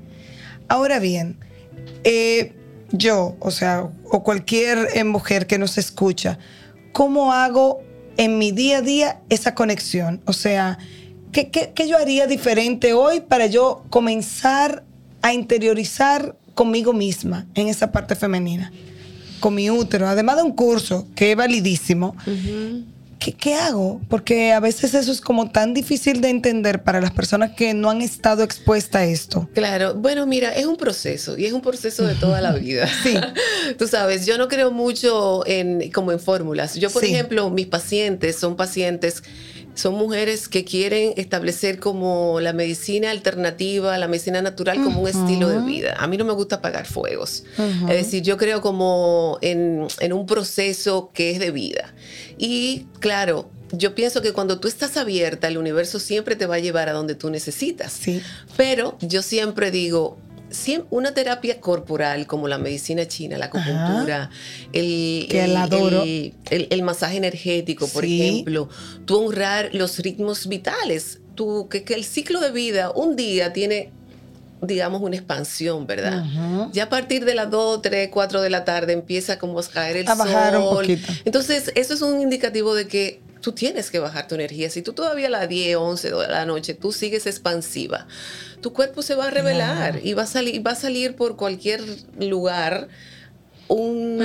Ahora 0.68 0.98
bien, 0.98 1.36
eh, 2.04 2.54
yo, 2.90 3.36
o 3.40 3.50
sea, 3.50 3.90
o 4.10 4.22
cualquier 4.22 4.88
eh, 4.94 5.04
mujer 5.04 5.46
que 5.46 5.58
nos 5.58 5.76
escucha, 5.76 6.38
¿cómo 6.92 7.34
hago 7.34 7.82
en 8.16 8.38
mi 8.38 8.52
día 8.52 8.78
a 8.78 8.82
día 8.82 9.20
esa 9.28 9.54
conexión? 9.54 10.22
O 10.24 10.32
sea, 10.32 10.78
¿qué, 11.32 11.50
qué 11.50 11.88
yo 11.88 11.98
haría 11.98 12.26
diferente 12.26 12.94
hoy 12.94 13.20
para 13.20 13.46
yo 13.46 13.84
comenzar 13.90 14.84
a 15.22 15.32
interiorizar 15.32 16.36
conmigo 16.54 16.92
misma 16.92 17.46
en 17.54 17.68
esa 17.68 17.90
parte 17.90 18.14
femenina, 18.14 18.72
con 19.40 19.54
mi 19.54 19.70
útero, 19.70 20.06
además 20.06 20.36
de 20.36 20.42
un 20.42 20.52
curso 20.52 21.06
que 21.14 21.32
es 21.32 21.36
validísimo. 21.36 22.14
¿Qué, 23.30 23.54
hago? 23.54 24.00
Porque 24.08 24.52
a 24.52 24.58
veces 24.58 24.94
eso 24.94 25.12
es 25.12 25.20
como 25.20 25.50
tan 25.50 25.74
difícil 25.74 26.20
de 26.20 26.28
entender 26.28 26.82
para 26.82 27.00
las 27.00 27.12
personas 27.12 27.52
que 27.52 27.72
no 27.72 27.88
han 27.88 28.02
estado 28.02 28.42
expuestas 28.42 29.02
a 29.02 29.04
esto. 29.04 29.48
Claro, 29.54 29.94
bueno, 29.94 30.26
mira, 30.26 30.52
es 30.52 30.66
un 30.66 30.76
proceso 30.76 31.38
y 31.38 31.46
es 31.46 31.52
un 31.52 31.60
proceso 31.60 32.04
de 32.04 32.16
toda 32.16 32.40
la 32.40 32.52
vida. 32.52 32.88
sí. 33.04 33.14
Tú 33.78 33.86
sabes, 33.86 34.26
yo 34.26 34.38
no 34.38 34.48
creo 34.48 34.72
mucho 34.72 35.46
en 35.46 35.90
como 35.92 36.10
en 36.10 36.18
fórmulas. 36.18 36.74
Yo, 36.74 36.90
por 36.90 37.04
ejemplo, 37.04 37.48
mis 37.50 37.66
pacientes 37.66 38.36
son 38.36 38.56
pacientes 38.56 39.22
son 39.74 39.94
mujeres 39.94 40.48
que 40.48 40.64
quieren 40.64 41.14
establecer 41.16 41.78
como 41.78 42.40
la 42.40 42.52
medicina 42.52 43.10
alternativa, 43.10 43.96
la 43.98 44.08
medicina 44.08 44.42
natural 44.42 44.82
como 44.82 45.00
un 45.00 45.08
estilo 45.08 45.48
de 45.48 45.60
vida. 45.60 45.96
A 45.98 46.06
mí 46.06 46.16
no 46.16 46.24
me 46.24 46.32
gusta 46.32 46.56
apagar 46.56 46.86
fuegos. 46.86 47.44
Es 47.88 47.96
decir, 47.96 48.22
yo 48.22 48.36
creo 48.36 48.60
como 48.60 49.38
en, 49.40 49.86
en, 50.00 50.12
un 50.12 50.26
proceso 50.26 51.10
que 51.14 51.30
es 51.30 51.38
de 51.38 51.50
vida. 51.50 51.94
Y 52.36 52.86
claro, 53.00 53.50
yo 53.72 53.94
pienso 53.94 54.20
que 54.20 54.32
cuando 54.32 54.60
tú 54.60 54.68
estás 54.68 54.96
abierta, 54.96 55.48
el 55.48 55.56
universo 55.56 55.98
siempre 55.98 56.36
te 56.36 56.46
va 56.46 56.56
a 56.56 56.58
llevar 56.58 56.88
a 56.88 56.92
donde 56.92 57.14
tú 57.14 57.30
necesitas. 57.30 57.92
Sí. 57.92 58.22
Pero 58.56 58.98
yo 59.00 59.22
siempre 59.22 59.70
digo, 59.70 60.18
una 60.90 61.14
terapia 61.14 61.60
corporal 61.60 62.26
como 62.26 62.48
la 62.48 62.58
medicina 62.58 63.06
china, 63.06 63.38
la 63.38 63.46
acupuntura, 63.46 64.30
el, 64.72 66.32
el, 66.50 66.82
masaje 66.82 67.16
energético, 67.16 67.88
por 67.88 68.04
ejemplo, 68.04 68.68
tú 69.04 69.18
honrar 69.18 69.70
los 69.72 69.98
ritmos 69.98 70.46
vitales, 70.46 71.20
tú, 71.34 71.68
que, 71.68 71.84
el 71.94 72.04
ciclo 72.04 72.40
de 72.40 72.50
vida 72.50 72.90
un 72.90 73.16
día 73.16 73.52
tiene 73.52 73.90
digamos, 74.64 75.02
una 75.02 75.16
expansión, 75.16 75.88
¿verdad? 75.88 76.24
Ya 76.72 76.84
a 76.84 76.88
partir 76.88 77.24
de 77.24 77.34
las 77.34 77.50
2, 77.50 77.82
3, 77.82 78.10
4 78.12 78.42
de 78.42 78.48
la 78.48 78.64
tarde 78.64 78.92
empieza 78.92 79.36
como 79.36 79.58
a 79.58 79.62
caer 79.64 79.96
el 79.96 80.08
a 80.08 80.14
Bajar 80.14 80.56
un 80.56 80.72
poquito. 80.72 81.12
Entonces, 81.24 81.72
eso 81.74 81.94
es 81.94 82.00
un 82.00 82.20
indicativo 82.20 82.72
de 82.76 82.86
que 82.86 83.20
tú 83.42 83.52
tienes 83.52 83.90
que 83.90 83.98
bajar 83.98 84.26
tu 84.26 84.34
energía. 84.34 84.70
Si 84.70 84.80
tú 84.80 84.94
todavía 84.94 85.26
a 85.26 85.30
las 85.30 85.48
10, 85.48 85.76
11 85.76 86.10
de 86.10 86.28
la 86.28 86.46
noche, 86.46 86.72
tú 86.72 86.92
sigues 86.92 87.26
expansiva, 87.26 88.06
tu 88.62 88.72
cuerpo 88.72 89.02
se 89.02 89.14
va 89.14 89.26
a 89.26 89.30
revelar 89.30 90.00
y 90.02 90.14
va 90.14 90.22
a 90.22 90.26
salir, 90.26 90.66
va 90.66 90.70
a 90.70 90.76
salir 90.76 91.16
por 91.16 91.36
cualquier 91.36 91.82
lugar 92.18 92.88
un, 93.68 94.18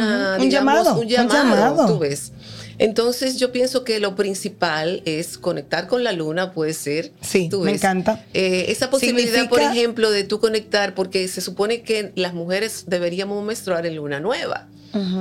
llamado, 0.50 1.00
un 1.00 1.08
llamado, 1.08 1.88
tú 1.88 2.00
ves. 2.00 2.32
Entonces 2.80 3.38
yo 3.38 3.52
pienso 3.52 3.84
que 3.84 4.00
lo 4.00 4.16
principal 4.16 5.02
es 5.06 5.40
conectar 5.40 5.88
con 5.88 6.04
la 6.04 6.12
luna, 6.12 6.54
puede 6.54 6.74
ser. 6.74 7.12
Sí, 7.22 7.50
me 7.64 7.72
encanta. 7.72 8.24
Eh, 8.36 8.66
esa 8.70 8.92
posibilidad, 8.92 9.50
por 9.50 9.62
ejemplo, 9.62 10.12
de 10.12 10.24
tú 10.24 10.40
conectar, 10.40 10.94
porque 10.94 11.28
se 11.28 11.42
supone 11.42 11.82
que 11.82 12.12
las 12.16 12.36
mujeres 12.36 12.84
deberíamos 12.86 13.44
menstruar 13.44 13.88
en 13.88 13.96
luna 13.96 14.20
nueva 14.20 14.68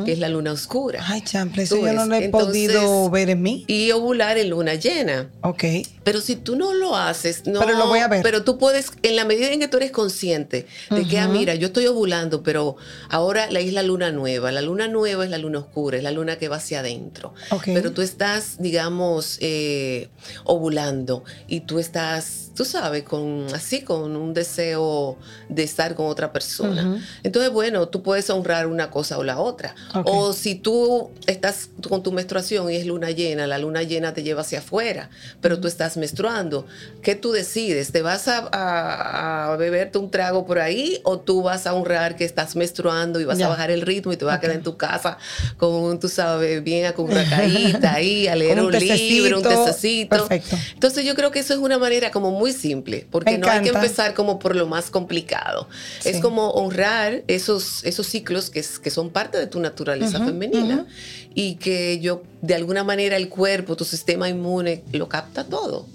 que 0.04 0.12
es 0.12 0.18
la 0.18 0.28
luna 0.28 0.52
oscura. 0.52 1.04
Ay, 1.06 1.22
chample, 1.22 1.64
eso 1.64 1.76
yo 1.76 1.92
no 1.92 2.06
lo 2.06 2.14
he 2.14 2.28
podido 2.28 3.10
ver 3.10 3.30
en 3.30 3.42
mí. 3.42 3.64
Y 3.66 3.90
ovular 3.92 4.38
en 4.38 4.50
luna 4.50 4.74
llena. 4.74 5.30
Ok. 5.42 5.64
Pero 6.04 6.20
si 6.20 6.36
tú 6.36 6.56
no 6.56 6.72
lo 6.72 6.96
haces, 6.96 7.46
no. 7.46 7.60
Pero 7.60 7.76
lo 7.76 7.86
voy 7.86 8.00
a 8.00 8.08
ver. 8.08 8.22
Pero 8.22 8.44
tú 8.44 8.58
puedes, 8.58 8.92
en 9.02 9.16
la 9.16 9.24
medida 9.24 9.50
en 9.50 9.60
que 9.60 9.68
tú 9.68 9.76
eres 9.76 9.90
consciente 9.90 10.66
de 10.90 11.06
que, 11.06 11.18
ah, 11.18 11.28
mira, 11.28 11.54
yo 11.54 11.68
estoy 11.68 11.86
ovulando, 11.86 12.42
pero 12.42 12.76
ahora 13.08 13.50
la 13.50 13.60
isla 13.60 13.82
luna 13.82 14.12
nueva. 14.12 14.52
La 14.52 14.62
luna 14.62 14.88
nueva 14.88 15.24
es 15.24 15.30
la 15.30 15.38
luna 15.38 15.58
oscura, 15.58 15.96
es 15.96 16.02
la 16.02 16.12
luna 16.12 16.36
que 16.36 16.48
va 16.48 16.56
hacia 16.56 16.80
adentro. 16.80 17.34
Okay. 17.50 17.74
Pero 17.74 17.92
tú 17.92 18.02
estás, 18.02 18.56
digamos, 18.58 19.38
eh, 19.40 20.08
ovulando 20.44 21.24
y 21.48 21.60
tú 21.60 21.78
estás 21.78 22.46
tú 22.56 22.64
sabes, 22.64 23.04
con 23.04 23.46
así, 23.54 23.82
con 23.82 24.16
un 24.16 24.34
deseo 24.34 25.18
de 25.48 25.62
estar 25.62 25.94
con 25.94 26.06
otra 26.06 26.32
persona. 26.32 27.00
Entonces, 27.22 27.52
bueno, 27.52 27.88
tú 27.88 28.02
puedes 28.02 28.28
honrar 28.30 28.66
una 28.66 28.90
cosa 28.90 29.18
o 29.18 29.22
la 29.22 29.38
otra. 29.38 29.65
O 30.05 30.33
si 30.33 30.55
tú 30.55 31.11
estás 31.26 31.70
con 31.88 32.02
tu 32.02 32.12
menstruación 32.12 32.70
y 32.70 32.76
es 32.76 32.87
luna 32.87 33.11
llena, 33.11 33.46
la 33.46 33.59
luna 33.59 33.83
llena 33.83 34.14
te 34.14 34.22
lleva 34.22 34.42
hacia 34.42 34.59
afuera, 34.59 35.11
pero 35.40 35.61
tú 35.61 35.68
estás 35.68 35.96
menstruando, 35.96 36.66
¿qué 37.02 37.14
tú 37.14 37.33
decides? 37.33 37.92
¿Te 37.92 38.02
vas 38.02 38.29
a, 38.29 39.57
beberte 39.59 39.98
un 39.98 40.11
trago 40.11 40.46
por 40.46 40.59
ahí 40.59 41.00
o 41.02 41.18
tú 41.18 41.42
vas 41.42 41.66
a 41.66 41.74
honrar 41.74 42.16
que 42.16 42.24
estás 42.24 42.57
menstruando 42.57 43.20
y 43.20 43.24
vas 43.24 43.40
a 43.40 43.48
bajar 43.48 43.70
el 43.70 43.83
ritmo 43.83 44.12
y 44.12 44.16
te 44.16 44.24
vas 44.24 44.37
a 44.37 44.40
quedar 44.40 44.57
en 44.57 44.62
tu 44.62 44.76
casa 44.76 45.18
con, 45.57 45.98
tú 45.98 46.09
sabes, 46.09 46.62
bien 46.62 46.87
acurracadita 46.87 47.94
ahí, 47.94 48.29
a 48.29 48.37
leer 48.37 48.61
un, 48.61 48.72
libro, 48.72 49.38
un 49.38 49.42
tececito? 49.42 50.16
Perfecto. 50.16 50.57
Entonces, 50.74 51.05
yo 51.05 51.14
creo 51.14 51.31
que 51.31 51.38
eso 51.38 51.55
es 51.55 51.59
una 51.59 51.79
manera 51.79 52.11
como 52.11 52.31
muy 52.31 52.52
simple, 52.52 53.07
porque 53.11 53.38
no 53.38 53.48
hay 53.48 53.62
que 53.62 53.70
empezar 53.70 54.14
como 54.14 54.38
por 54.38 54.57
lo 54.57 54.66
más 54.66 54.90
complicado. 54.90 55.68
Es 56.05 56.20
como 56.20 56.50
honrar 56.50 57.22
esos, 57.26 57.85
esos 57.85 58.07
ciclos 58.07 58.50
que, 58.50 58.64
que 58.83 58.90
son 58.90 59.11
parte 59.11 59.38
de 59.38 59.45
tu 59.48 59.61
naturaleza 59.61 60.24
femenina. 60.24 60.87
y 61.35 61.56
que 61.56 62.00
yo, 62.00 62.22
de 62.42 62.54
alguna 62.54 62.85
manera, 62.85 63.16
el 63.16 63.28
cuerpo, 63.28 63.76
tu 63.76 63.85
sistema 63.85 64.28
inmune, 64.28 64.82
lo 64.92 65.09
capta 65.09 65.44
todo. 65.44 65.87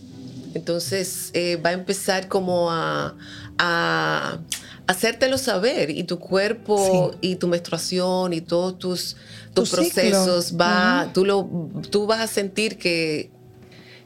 Entonces 0.53 1.31
eh, 1.33 1.55
va 1.55 1.69
a 1.69 1.73
empezar 1.73 2.27
como 2.27 2.71
a, 2.71 3.15
a 3.57 4.39
hacértelo 4.87 5.37
saber 5.37 5.89
y 5.89 6.03
tu 6.03 6.19
cuerpo 6.19 7.15
y 7.21 7.35
tu 7.37 7.47
menstruación 7.47 8.33
y 8.33 8.41
todos 8.41 8.77
tus, 8.77 9.15
tus 9.53 9.69
procesos 9.69 10.55
va, 10.59 11.09
tú, 11.13 11.25
lo, 11.25 11.49
tú 11.89 12.05
vas 12.05 12.19
a 12.19 12.27
sentir 12.27 12.77
que, 12.77 13.31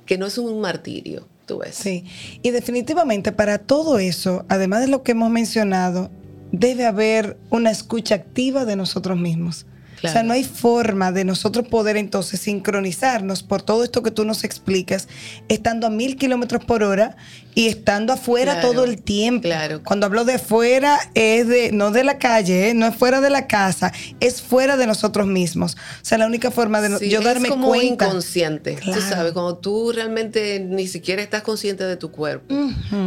que 0.05 0.17
no 0.17 0.27
es 0.27 0.37
un 0.37 0.61
martirio 0.61 1.27
Sí, 1.75 2.05
y 2.41 2.51
definitivamente 2.51 3.31
para 3.31 3.59
todo 3.59 3.99
eso, 3.99 4.45
además 4.49 4.81
de 4.81 4.87
lo 4.87 5.03
que 5.03 5.11
hemos 5.11 5.29
mencionado, 5.29 6.09
debe 6.51 6.85
haber 6.85 7.37
una 7.49 7.71
escucha 7.71 8.15
activa 8.15 8.65
de 8.65 8.75
nosotros 8.75 9.17
mismos. 9.17 9.65
O 10.03 10.07
sea, 10.07 10.23
no 10.23 10.33
hay 10.33 10.43
forma 10.43 11.11
de 11.11 11.25
nosotros 11.25 11.67
poder 11.67 11.97
entonces 11.97 12.39
sincronizarnos 12.39 13.43
por 13.43 13.61
todo 13.61 13.83
esto 13.83 14.03
que 14.03 14.11
tú 14.11 14.25
nos 14.25 14.43
explicas, 14.43 15.07
estando 15.47 15.87
a 15.87 15.89
mil 15.89 16.17
kilómetros 16.17 16.63
por 16.65 16.83
hora 16.83 17.15
y 17.53 17.67
estando 17.67 18.13
afuera 18.13 18.61
todo 18.61 18.83
el 18.83 19.01
tiempo. 19.01 19.43
Claro. 19.43 19.81
Cuando 19.83 20.05
hablo 20.05 20.25
de 20.25 20.33
afuera, 20.33 20.99
es 21.13 21.47
de, 21.47 21.71
no 21.71 21.91
de 21.91 22.03
la 22.03 22.17
calle, 22.17 22.69
¿eh? 22.69 22.73
no 22.73 22.85
es 22.85 22.95
fuera 22.95 23.21
de 23.21 23.29
la 23.29 23.47
casa, 23.47 23.93
es 24.19 24.41
fuera 24.41 24.77
de 24.77 24.87
nosotros 24.87 25.27
mismos. 25.27 25.75
O 25.75 26.05
sea, 26.05 26.17
la 26.17 26.27
única 26.27 26.51
forma 26.51 26.81
de 26.81 27.09
yo 27.09 27.21
darme 27.21 27.47
es 27.47 27.53
como 27.53 27.67
cuenta. 27.69 28.05
inconsciente. 28.05 28.77
Tú 28.83 29.01
sabes, 29.01 29.33
cuando 29.33 29.57
tú 29.57 29.91
realmente 29.91 30.59
ni 30.59 30.87
siquiera 30.87 31.21
estás 31.21 31.41
consciente 31.41 31.83
de 31.83 31.97
tu 31.97 32.11
cuerpo, 32.11 32.53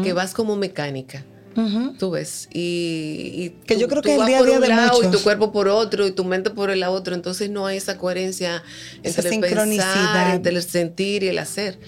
que 0.03 0.13
vas 0.13 0.33
como 0.35 0.57
mecánica. 0.57 1.25
Tú 1.99 2.11
ves. 2.11 2.49
Y, 2.53 3.51
que 3.67 3.79
yo 3.79 3.89
creo 3.89 4.03
que 4.03 4.15
el 4.15 4.27
día 4.27 4.39
a 4.39 4.43
día 4.43 4.61
de 4.61 4.69
lado 4.69 5.03
y 5.03 5.11
tu 5.11 5.21
cuerpo 5.23 5.51
por 5.53 5.69
otro 5.69 6.07
y 6.07 6.13
tu 6.13 6.25
mente 6.25 6.51
por 6.51 6.71
el 6.71 6.83
otro. 6.85 7.15
Entonces 7.15 7.51
no 7.51 7.67
hay 7.67 7.79
esa 7.79 7.99
coherencia 7.99 8.63
entre 9.03 9.29
el 9.29 9.41
pensar, 9.41 10.35
entre 10.35 10.55
el 10.55 10.63
sentir 10.63 11.25
y 11.25 11.29
el 11.29 11.39
hacer. 11.39 11.79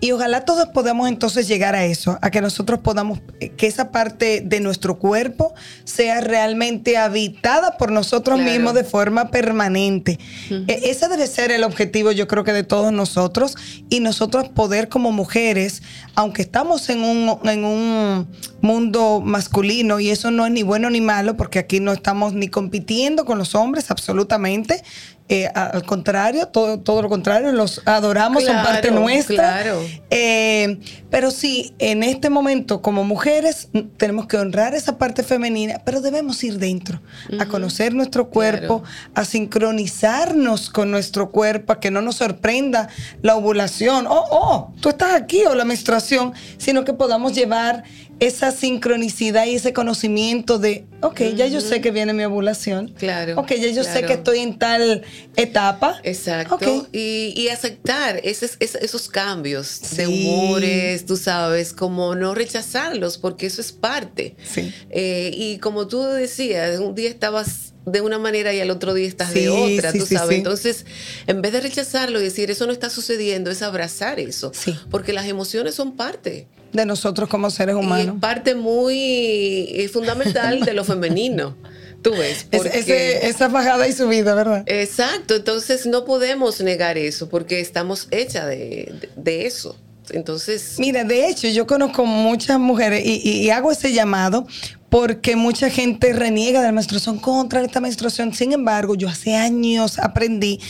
Y 0.00 0.12
ojalá 0.12 0.44
todos 0.44 0.68
podamos 0.68 1.08
entonces 1.08 1.48
llegar 1.48 1.74
a 1.74 1.84
eso, 1.84 2.18
a 2.22 2.30
que 2.30 2.40
nosotros 2.40 2.78
podamos, 2.80 3.18
eh, 3.40 3.50
que 3.50 3.66
esa 3.66 3.90
parte 3.90 4.42
de 4.44 4.60
nuestro 4.60 4.98
cuerpo 4.98 5.54
sea 5.84 6.20
realmente 6.20 6.96
habitada 6.96 7.76
por 7.76 7.90
nosotros 7.90 8.38
mismos 8.38 8.74
de 8.74 8.84
forma 8.84 9.30
permanente. 9.30 10.18
E, 10.50 10.80
ese 10.84 11.08
debe 11.08 11.26
ser 11.26 11.50
el 11.50 11.64
objetivo, 11.64 12.12
yo 12.12 12.28
creo 12.28 12.44
que 12.44 12.52
de 12.52 12.62
todos 12.62 12.92
nosotros, 12.92 13.56
y 13.88 13.98
nosotros 13.98 14.48
poder 14.48 14.88
como 14.88 15.10
mujeres, 15.10 15.82
aunque 16.14 16.42
estamos 16.42 16.88
en 16.90 17.02
un, 17.02 17.38
en 17.48 17.64
un 17.64 18.28
mundo 18.60 19.20
masculino, 19.20 19.98
y 19.98 20.10
eso 20.10 20.30
no 20.30 20.46
es 20.46 20.52
ni 20.52 20.62
bueno 20.62 20.90
ni 20.90 21.00
malo, 21.00 21.36
porque 21.36 21.58
aquí 21.58 21.80
no 21.80 21.92
estamos 21.92 22.34
ni 22.34 22.48
compitiendo 22.48 23.24
con 23.24 23.36
los 23.38 23.56
hombres, 23.56 23.90
absolutamente, 23.90 24.82
eh, 25.30 25.46
al 25.54 25.84
contrario, 25.84 26.46
todo, 26.46 26.80
todo 26.80 27.02
lo 27.02 27.08
contrario, 27.10 27.52
los 27.52 27.82
adoramos, 27.84 28.44
son 28.44 28.56
parte 28.56 28.90
nuestra. 28.90 29.34
Claro. 29.34 29.80
Eh, 30.08 30.78
pero 31.10 31.30
sí, 31.30 31.74
en 31.78 32.02
este 32.02 32.30
momento, 32.30 32.80
como 32.80 33.04
mujeres, 33.04 33.68
tenemos 33.98 34.26
que 34.26 34.38
honrar 34.38 34.74
esa 34.74 34.96
parte 34.96 35.22
femenina, 35.22 35.82
pero 35.84 36.00
debemos 36.00 36.42
ir 36.44 36.58
dentro, 36.58 37.02
a 37.38 37.46
conocer 37.46 37.94
nuestro 37.94 38.30
cuerpo, 38.30 38.82
a 39.14 39.24
sincronizarnos 39.24 40.70
con 40.70 40.90
nuestro 40.90 41.30
cuerpo, 41.30 41.74
a 41.74 41.80
que 41.80 41.90
no 41.90 42.00
nos 42.00 42.16
sorprenda 42.16 42.88
la 43.20 43.36
ovulación, 43.36 44.06
oh, 44.06 44.24
oh, 44.30 44.74
tú 44.80 44.88
estás 44.88 45.14
aquí, 45.14 45.44
o 45.44 45.54
la 45.54 45.64
menstruación, 45.64 46.32
sino 46.56 46.84
que 46.84 46.94
podamos 46.94 47.34
llevar 47.34 47.84
esa 48.20 48.50
sincronicidad 48.50 49.46
y 49.46 49.54
ese 49.54 49.72
conocimiento 49.72 50.58
de, 50.58 50.86
ok, 51.02 51.20
ya 51.36 51.46
yo 51.46 51.60
sé 51.60 51.80
que 51.80 51.90
viene 51.90 52.12
mi 52.12 52.24
ovulación. 52.24 52.94
Claro. 52.98 53.38
Ok, 53.38 53.52
ya 53.52 53.68
yo 53.68 53.84
sé 53.84 54.02
que 54.02 54.14
estoy 54.14 54.40
en 54.40 54.58
tal 54.58 55.02
etapa. 55.36 56.00
Exacto. 56.02 56.88
Y, 56.92 57.48
aceptar 57.48 58.20
esos, 58.24 58.56
esos 58.60 59.08
cambios 59.08 59.80
de 59.96 60.06
humores, 60.06 61.06
tú 61.06 61.16
sabes, 61.16 61.72
como 61.72 62.14
no 62.14 62.34
rechazarlos, 62.34 63.16
porque 63.18 63.46
eso 63.46 63.60
es 63.60 63.72
parte. 63.72 64.36
Sí. 64.44 64.72
Eh, 64.90 65.30
y 65.34 65.58
como 65.58 65.86
tú 65.86 66.02
decías, 66.02 66.78
un 66.78 66.94
día 66.94 67.08
estabas 67.08 67.67
de 67.92 68.00
una 68.00 68.18
manera 68.18 68.52
y 68.52 68.60
al 68.60 68.70
otro 68.70 68.94
día 68.94 69.06
estás 69.06 69.34
de 69.34 69.48
otra, 69.48 69.92
tú 69.92 70.06
sabes. 70.06 70.38
Entonces, 70.38 70.86
en 71.26 71.42
vez 71.42 71.52
de 71.52 71.60
rechazarlo 71.60 72.20
y 72.20 72.24
decir, 72.24 72.50
eso 72.50 72.66
no 72.66 72.72
está 72.72 72.90
sucediendo, 72.90 73.50
es 73.50 73.62
abrazar 73.62 74.20
eso. 74.20 74.52
Porque 74.90 75.12
las 75.12 75.26
emociones 75.26 75.74
son 75.74 75.96
parte 75.96 76.46
de 76.72 76.86
nosotros 76.86 77.28
como 77.28 77.50
seres 77.50 77.74
humanos. 77.74 78.16
es 78.16 78.20
parte 78.20 78.54
muy 78.54 79.88
fundamental 79.92 80.60
de 80.60 80.72
lo 80.74 80.84
femenino. 80.84 81.56
Tú 82.02 82.12
ves. 82.12 82.46
esa 82.52 83.48
bajada 83.48 83.88
y 83.88 83.92
subida, 83.92 84.34
¿verdad? 84.34 84.62
Exacto. 84.66 85.36
Entonces 85.36 85.86
no 85.86 86.04
podemos 86.04 86.60
negar 86.60 86.96
eso 86.96 87.28
porque 87.28 87.60
estamos 87.60 88.08
hechas 88.10 88.46
de, 88.46 89.46
eso. 89.46 89.76
Entonces. 90.10 90.76
Mira, 90.78 91.04
de 91.04 91.28
hecho, 91.28 91.48
yo 91.48 91.66
conozco 91.66 92.06
muchas 92.06 92.58
mujeres 92.58 93.02
y, 93.04 93.50
hago 93.50 93.72
ese 93.72 93.92
llamado 93.92 94.46
porque 94.88 95.36
mucha 95.36 95.68
gente 95.68 96.12
reniega 96.12 96.60
de 96.60 96.66
la 96.66 96.72
menstruación 96.72 97.18
contra 97.18 97.60
esta 97.62 97.80
menstruación. 97.80 98.32
Sin 98.32 98.52
embargo, 98.52 98.94
yo 98.94 99.08
hace 99.08 99.36
años 99.36 99.98
aprendí 99.98 100.60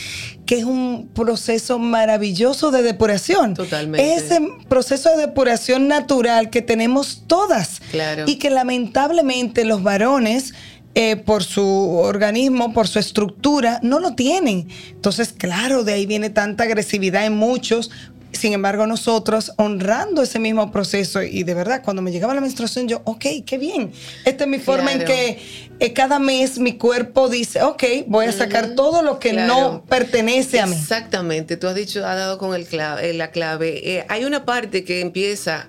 que 0.45 0.59
es 0.59 0.65
un 0.65 1.09
proceso 1.15 1.79
maravilloso 1.79 2.71
de 2.71 2.83
depuración. 2.83 3.55
Totalmente. 3.55 4.15
Ese 4.15 4.41
proceso 4.69 5.11
de 5.11 5.27
depuración 5.27 5.87
natural 5.87 6.51
que 6.51 6.63
tenemos 6.63 7.25
todas. 7.27 7.81
Claro. 7.91 8.25
Y 8.27 8.37
que 8.37 8.51
lamentablemente 8.51 9.65
los 9.65 9.83
varones 9.83 10.53
eh, 10.95 11.15
por 11.15 11.45
su 11.45 11.65
organismo, 11.65 12.73
por 12.73 12.89
su 12.89 12.99
estructura, 12.99 13.79
no 13.85 14.01
lo 14.01 14.15
tienen. 14.15 14.67
Entonces, 14.91 15.33
claro, 15.33 15.85
de 15.85 15.93
ahí 15.93 16.07
viene 16.07 16.29
tanta 16.29 16.65
agresividad 16.65 17.25
en 17.25 17.37
muchos, 17.37 17.93
sin 18.33 18.53
embargo, 18.53 18.87
nosotros 18.87 19.53
honrando 19.57 20.23
ese 20.23 20.39
mismo 20.39 20.71
proceso 20.71 21.23
y 21.23 21.45
de 21.45 21.55
verdad, 21.55 21.83
cuando 21.83 22.03
me 22.03 22.13
llegaba 22.13 22.35
la 22.35 22.41
menstruación, 22.41 22.87
yo, 22.87 23.01
ok, 23.05 23.25
qué 23.47 23.59
bien. 23.59 23.93
Esta 24.25 24.45
es 24.45 24.51
mi 24.51 24.59
forma 24.59 24.93
en 24.93 25.05
que 25.05 25.39
eh, 25.81 25.93
cada 25.93 26.19
mes 26.19 26.59
mi 26.59 26.77
cuerpo 26.77 27.29
dice, 27.29 27.63
ok, 27.63 27.83
voy 28.07 28.27
a 28.27 28.33
sacar 28.33 28.75
todo 28.75 29.03
lo 29.03 29.19
que 29.19 29.33
no 29.33 29.85
pertenece 29.89 30.61
a 30.61 30.67
mí. 30.67 30.77
Exactamente, 30.77 31.57
tú 31.57 31.67
has 31.69 31.75
dicho, 31.75 32.07
has 32.07 32.17
dado 32.17 32.39
con 32.39 32.55
el 32.55 32.67
clave, 32.67 33.11
eh, 33.11 33.15
la 33.15 33.31
clave. 33.31 33.97
Eh, 33.97 34.07
hay 34.09 34.25
una 34.25 34.45
parte 34.45 34.85
que 34.85 35.01
empieza 35.01 35.69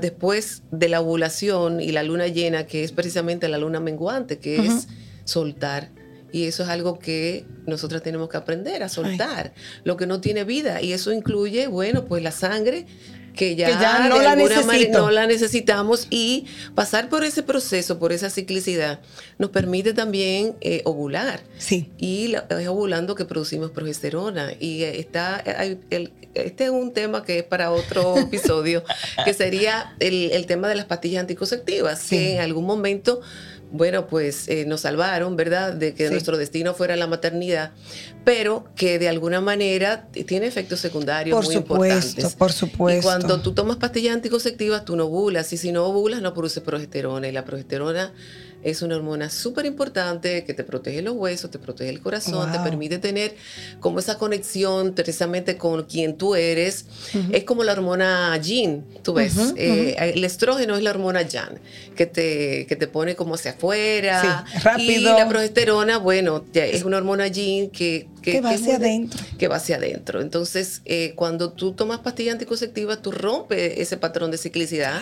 después 0.00 0.62
de 0.72 0.88
la 0.88 1.00
ovulación 1.00 1.80
y 1.80 1.92
la 1.92 2.02
luna 2.02 2.26
llena, 2.26 2.66
que 2.66 2.82
es 2.82 2.90
precisamente 2.90 3.48
la 3.48 3.58
luna 3.58 3.78
menguante, 3.78 4.38
que 4.38 4.56
es 4.56 4.88
soltar 5.24 5.90
y 6.32 6.46
eso 6.46 6.62
es 6.62 6.68
algo 6.70 6.98
que 6.98 7.44
nosotros 7.66 8.02
tenemos 8.02 8.28
que 8.28 8.38
aprender 8.38 8.82
a 8.82 8.88
soltar, 8.88 9.52
lo 9.84 9.96
que 9.96 10.06
no 10.06 10.20
tiene 10.20 10.44
vida. 10.44 10.80
Y 10.80 10.92
eso 10.92 11.12
incluye, 11.12 11.66
bueno, 11.66 12.06
pues 12.06 12.22
la 12.22 12.32
sangre, 12.32 12.86
que 13.34 13.56
ya, 13.56 13.68
no, 14.08 14.20
la 14.20 14.36
no, 14.90 15.10
la 15.10 15.26
necesitamos 15.26 16.06
y 16.10 16.46
pasar 16.74 17.08
por 17.08 17.24
ese 17.24 17.42
proceso, 17.42 17.98
por 17.98 18.12
esa 18.12 18.30
ciclicidad, 18.30 19.00
nos 19.38 19.50
permite 19.50 19.94
también 19.94 20.56
eh, 20.60 20.82
ovular. 20.84 21.40
Sí. 21.58 21.90
Y 21.98 22.34
es 22.34 22.68
ovulando 22.68 23.14
que 23.14 23.24
producimos 23.24 23.70
progesterona. 23.70 24.52
Y 24.58 24.82
eh, 24.82 25.00
está, 25.00 25.42
este 26.34 26.64
es 26.64 26.70
un 26.70 26.92
tema 26.92 27.24
que 27.24 27.38
es 27.40 27.44
para 27.44 27.70
otro 27.70 28.16
episodio, 28.18 28.84
que 29.24 29.34
sería 29.34 29.94
el, 30.00 30.46
tema 30.46 30.68
de 30.68 30.74
las 30.74 30.86
pastillas 30.86 31.20
anticonceptivas, 31.20 32.08
que 32.08 32.34
en 32.34 32.40
algún 32.40 32.64
momento 32.64 33.20
bueno, 33.72 34.06
pues 34.06 34.48
eh, 34.48 34.66
nos 34.66 34.82
salvaron, 34.82 35.34
¿verdad?, 35.34 35.72
de 35.72 35.94
que 35.94 36.10
nuestro 36.10 36.36
destino 36.36 36.74
fuera 36.74 36.94
la 36.94 37.06
maternidad, 37.06 37.72
pero 38.22 38.66
que 38.76 38.98
de 38.98 39.08
alguna 39.08 39.40
manera 39.40 40.08
tiene 40.26 40.46
efectos 40.46 40.80
secundarios 40.80 41.34
por 41.34 41.46
muy 41.46 41.54
supuesto, 41.54 41.86
importantes. 41.86 42.34
Por 42.34 42.52
supuesto. 42.52 43.00
Y 43.00 43.02
cuando 43.02 43.40
tú 43.40 43.52
tomas 43.54 43.78
pastillas 43.78 44.14
anticonceptivas, 44.14 44.84
tú 44.84 44.94
no 44.94 45.06
ovulas, 45.06 45.50
y 45.54 45.56
si 45.56 45.72
no 45.72 45.86
ovulas, 45.86 46.20
no 46.20 46.34
produces 46.34 46.62
progesterona, 46.62 47.28
y 47.28 47.32
la 47.32 47.46
progesterona 47.46 48.12
es 48.62 48.82
una 48.82 48.96
hormona 48.96 49.30
súper 49.30 49.66
importante 49.66 50.44
que 50.44 50.54
te 50.54 50.64
protege 50.64 51.02
los 51.02 51.14
huesos, 51.14 51.50
te 51.50 51.58
protege 51.58 51.90
el 51.90 52.00
corazón, 52.00 52.50
te 52.52 52.58
permite 52.60 52.98
tener 52.98 53.34
como 53.80 53.98
esa 53.98 54.18
conexión 54.18 54.94
precisamente 54.94 55.56
con 55.56 55.84
quien 55.84 56.16
tú 56.16 56.34
eres. 56.34 56.86
Es 57.32 57.44
como 57.44 57.64
la 57.64 57.72
hormona 57.72 58.36
Yin, 58.38 58.84
tú 59.02 59.14
ves. 59.14 59.34
Eh, 59.56 59.96
el 59.98 60.24
estrógeno 60.24 60.76
es 60.76 60.82
la 60.82 60.90
hormona 60.90 61.22
Yang, 61.22 61.58
que 61.96 62.06
te, 62.06 62.66
que 62.66 62.76
te 62.76 62.86
pone 62.86 63.16
como 63.16 63.34
hacia 63.34 63.52
afuera. 63.52 64.44
rápido. 64.62 64.92
Y 64.92 65.04
la 65.18 65.28
progesterona, 65.28 65.98
bueno, 65.98 66.44
es 66.54 66.84
una 66.84 66.98
hormona 66.98 67.28
Yin 67.28 67.70
que... 67.70 68.08
Que, 68.22 68.40
va 68.40 68.50
hacia 68.50 68.76
adentro. 68.76 69.20
Que 69.36 69.48
va 69.48 69.56
hacia 69.56 69.76
adentro. 69.76 70.20
Entonces, 70.20 70.82
eh, 70.84 71.14
cuando 71.16 71.52
tú 71.54 71.72
tomas 71.72 71.98
pastillas 71.98 72.34
anticonceptivas, 72.34 73.02
tú 73.02 73.10
rompes 73.10 73.78
ese 73.78 73.96
patrón 73.96 74.30
de 74.30 74.38
ciclicidad 74.38 75.00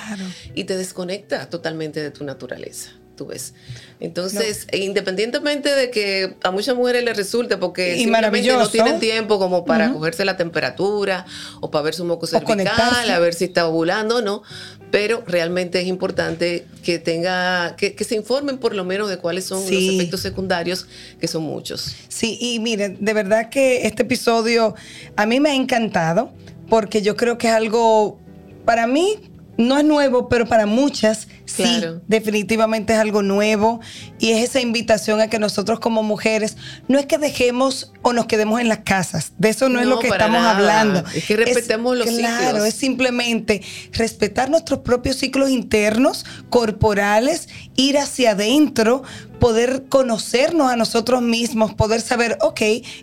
y 0.55 0.65
te 0.65 0.79
desconectas 0.79 1.51
totalmente 1.51 2.03
de 2.03 2.11
tu 2.11 2.25
naturaleza 2.25 2.93
ves. 3.27 3.55
Entonces, 4.01 4.67
independientemente 4.73 5.71
de 5.71 5.91
que 5.91 6.37
a 6.43 6.51
muchas 6.51 6.75
mujeres 6.75 7.05
les 7.05 7.17
resulte, 7.17 7.57
porque 7.57 7.97
simplemente 7.97 8.53
no 8.53 8.69
tienen 8.69 8.99
tiempo 8.99 9.39
como 9.39 9.65
para 9.65 9.93
cogerse 9.93 10.25
la 10.25 10.37
temperatura 10.37 11.27
o 11.61 11.71
para 11.71 11.83
ver 11.83 11.95
su 11.95 12.05
moco 12.05 12.27
cervical, 12.27 13.11
a 13.11 13.19
ver 13.19 13.35
si 13.35 13.45
está 13.45 13.67
ovulando, 13.67 14.23
¿no? 14.23 14.43
Pero 14.91 15.23
realmente 15.27 15.81
es 15.81 15.87
importante 15.87 16.67
que 16.83 16.99
tenga, 16.99 17.77
que, 17.77 17.95
se 18.03 18.17
informen 18.17 18.59
por 18.59 18.75
lo 18.75 18.85
menos 18.85 19.09
de 19.09 19.19
cuáles 19.19 19.45
son 19.45 19.61
los 19.61 19.71
efectos 19.71 20.21
secundarios, 20.21 20.87
que 21.21 21.29
son 21.29 21.43
muchos. 21.43 21.95
Sí, 22.09 22.39
y 22.41 22.59
miren, 22.59 22.97
de 23.01 23.13
verdad 23.13 23.51
que 23.51 23.87
este 23.87 24.03
episodio 24.03 24.75
a 25.17 25.27
mí 25.27 25.41
me 25.41 25.51
ha 25.51 25.55
encantado, 25.55 26.33
porque 26.69 27.03
yo 27.03 27.17
creo 27.17 27.39
que 27.39 27.49
es 27.49 27.53
algo, 27.53 28.19
para 28.65 28.87
mí, 28.87 29.19
no 29.59 29.79
es 29.79 29.85
nuevo, 29.85 30.29
pero 30.29 30.47
para 30.47 30.67
muchas 30.67 31.29
sí, 31.57 31.81
definitivamente 32.07 32.93
es 32.93 32.99
algo 32.99 33.23
nuevo 33.23 33.81
y 34.19 34.31
es 34.31 34.49
esa 34.49 34.61
invitación 34.61 35.21
a 35.21 35.29
que 35.29 35.39
nosotros 35.39 35.81
como 35.81 36.03
mujeres 36.03 36.57
no 36.89 36.99
es 36.99 37.07
que 37.07 37.19
dejemos 37.19 37.93
o 38.03 38.13
nos 38.13 38.27
quedemos 38.27 38.61
en 38.61 38.69
las 38.69 38.81
casas, 38.81 39.33
de 39.39 39.51
eso 39.51 39.69
no, 39.69 39.81
es 39.81 39.87
lo 39.87 39.99
que 39.99 40.09
estamos 40.09 40.43
hablando. 40.43 41.05
Es 41.15 41.27
que 41.27 41.37
respetemos 41.37 41.97
los 41.97 42.09
ciclos. 42.09 42.29
Claro, 42.29 42.65
es 42.65 42.75
simplemente 42.75 43.63
respetar 43.93 44.51
nuestros 44.51 44.81
propios 44.81 45.17
ciclos 45.17 45.51
internos, 45.51 46.25
corporales, 46.49 47.49
ir 47.77 47.99
hacia 47.99 48.33
adentro, 48.33 49.03
poder 49.39 49.85
conocernos 49.89 50.71
a 50.71 50.77
nosotros 50.77 51.23
mismos, 51.23 51.75
poder 51.75 52.01
saber, 52.01 52.39
ok, 52.41 52.61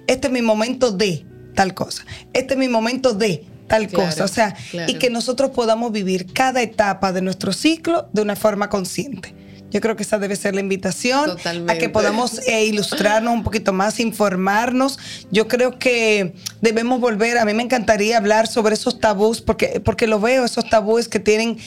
este 0.08 0.28
es 0.28 0.32
mi 0.32 0.42
momento 0.42 0.92
de 0.92 1.26
tal 1.56 1.74
cosa, 1.74 2.06
este 2.34 2.54
es 2.54 2.60
mi 2.60 2.68
momento 2.68 3.14
de 3.14 3.46
tal 3.68 3.92
cosa. 3.92 4.24
O 4.24 4.28
sea, 4.28 4.56
y 4.88 4.96
que 4.96 5.10
nosotros 5.10 5.52
podamos 5.52 5.92
vivir 5.92 6.32
cada 6.34 6.62
etapa 6.62 7.12
de 7.12 7.22
nuestro 7.22 7.54
ciclo 7.54 8.10
de 8.14 8.22
una 8.22 8.36
forma 8.36 8.70
consciente. 8.70 9.36
Yo 9.70 9.82
creo 9.82 9.98
que 9.98 10.04
esa 10.04 10.18
debe 10.18 10.38
ser 10.38 10.56
la 10.56 10.62
invitación 10.62 11.38
a 11.68 11.76
que 11.76 11.90
podamos 11.90 12.40
eh, 12.48 12.66
ilustrarnos 12.66 13.34
un 13.34 13.44
poquito 13.44 13.74
más, 13.74 14.00
informarnos. 14.00 14.98
Yo 15.30 15.50
creo 15.50 15.78
que 15.78 16.34
debemos 16.62 17.02
volver, 17.02 17.38
a 17.38 17.44
mí 17.44 17.54
me 17.54 17.64
encantaría 17.64 18.18
hablar 18.18 18.48
sobre 18.48 18.76
esos 18.76 19.02
tabús, 19.02 19.42
porque, 19.42 19.82
porque 19.84 20.08
lo 20.08 20.22
veo, 20.22 20.46
esos 20.46 20.70
tabúes 20.70 21.10
que 21.10 21.20
tienen, 21.20 21.58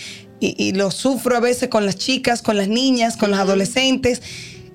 y, 0.41 0.55
y 0.57 0.73
lo 0.73 0.91
sufro 0.91 1.37
a 1.37 1.41
veces 1.41 1.69
con 1.69 1.85
las 1.85 1.97
chicas, 1.97 2.41
con 2.41 2.57
las 2.57 2.69
niñas, 2.69 3.19
con 3.19 3.31
los 3.31 3.39
adolescentes, 3.39 4.23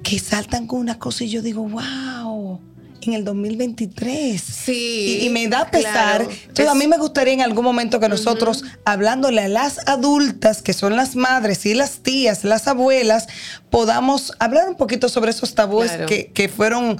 que 0.03 0.19
saltan 0.19 0.67
con 0.67 0.79
una 0.79 0.99
cosa 0.99 1.23
y 1.23 1.29
yo 1.29 1.41
digo, 1.41 1.67
wow 1.67 2.61
en 3.07 3.13
el 3.13 3.23
2023. 3.25 4.41
Sí. 4.41 5.19
Y, 5.21 5.29
me 5.29 5.47
da 5.47 5.69
pesar. 5.69 6.21
Entonces, 6.21 6.67
a 6.67 6.75
mí 6.75 6.87
me 6.87 6.97
gustaría 6.97 7.33
en 7.33 7.41
algún 7.41 7.63
momento 7.63 7.99
que 7.99 8.09
nosotros, 8.09 8.63
hablándole 8.85 9.41
a 9.41 9.47
las 9.47 9.87
adultas, 9.87 10.61
que 10.61 10.73
son 10.73 10.95
las 10.95 11.15
madres 11.15 11.65
y 11.65 11.73
las 11.73 11.99
tías, 11.99 12.43
las 12.43 12.67
abuelas, 12.67 13.27
podamos 13.69 14.33
hablar 14.39 14.69
un 14.69 14.75
poquito 14.75 15.09
sobre 15.09 15.31
esos 15.31 15.55
tabúes 15.55 15.91
que, 16.07 16.31
que 16.33 16.49
fueron 16.49 16.97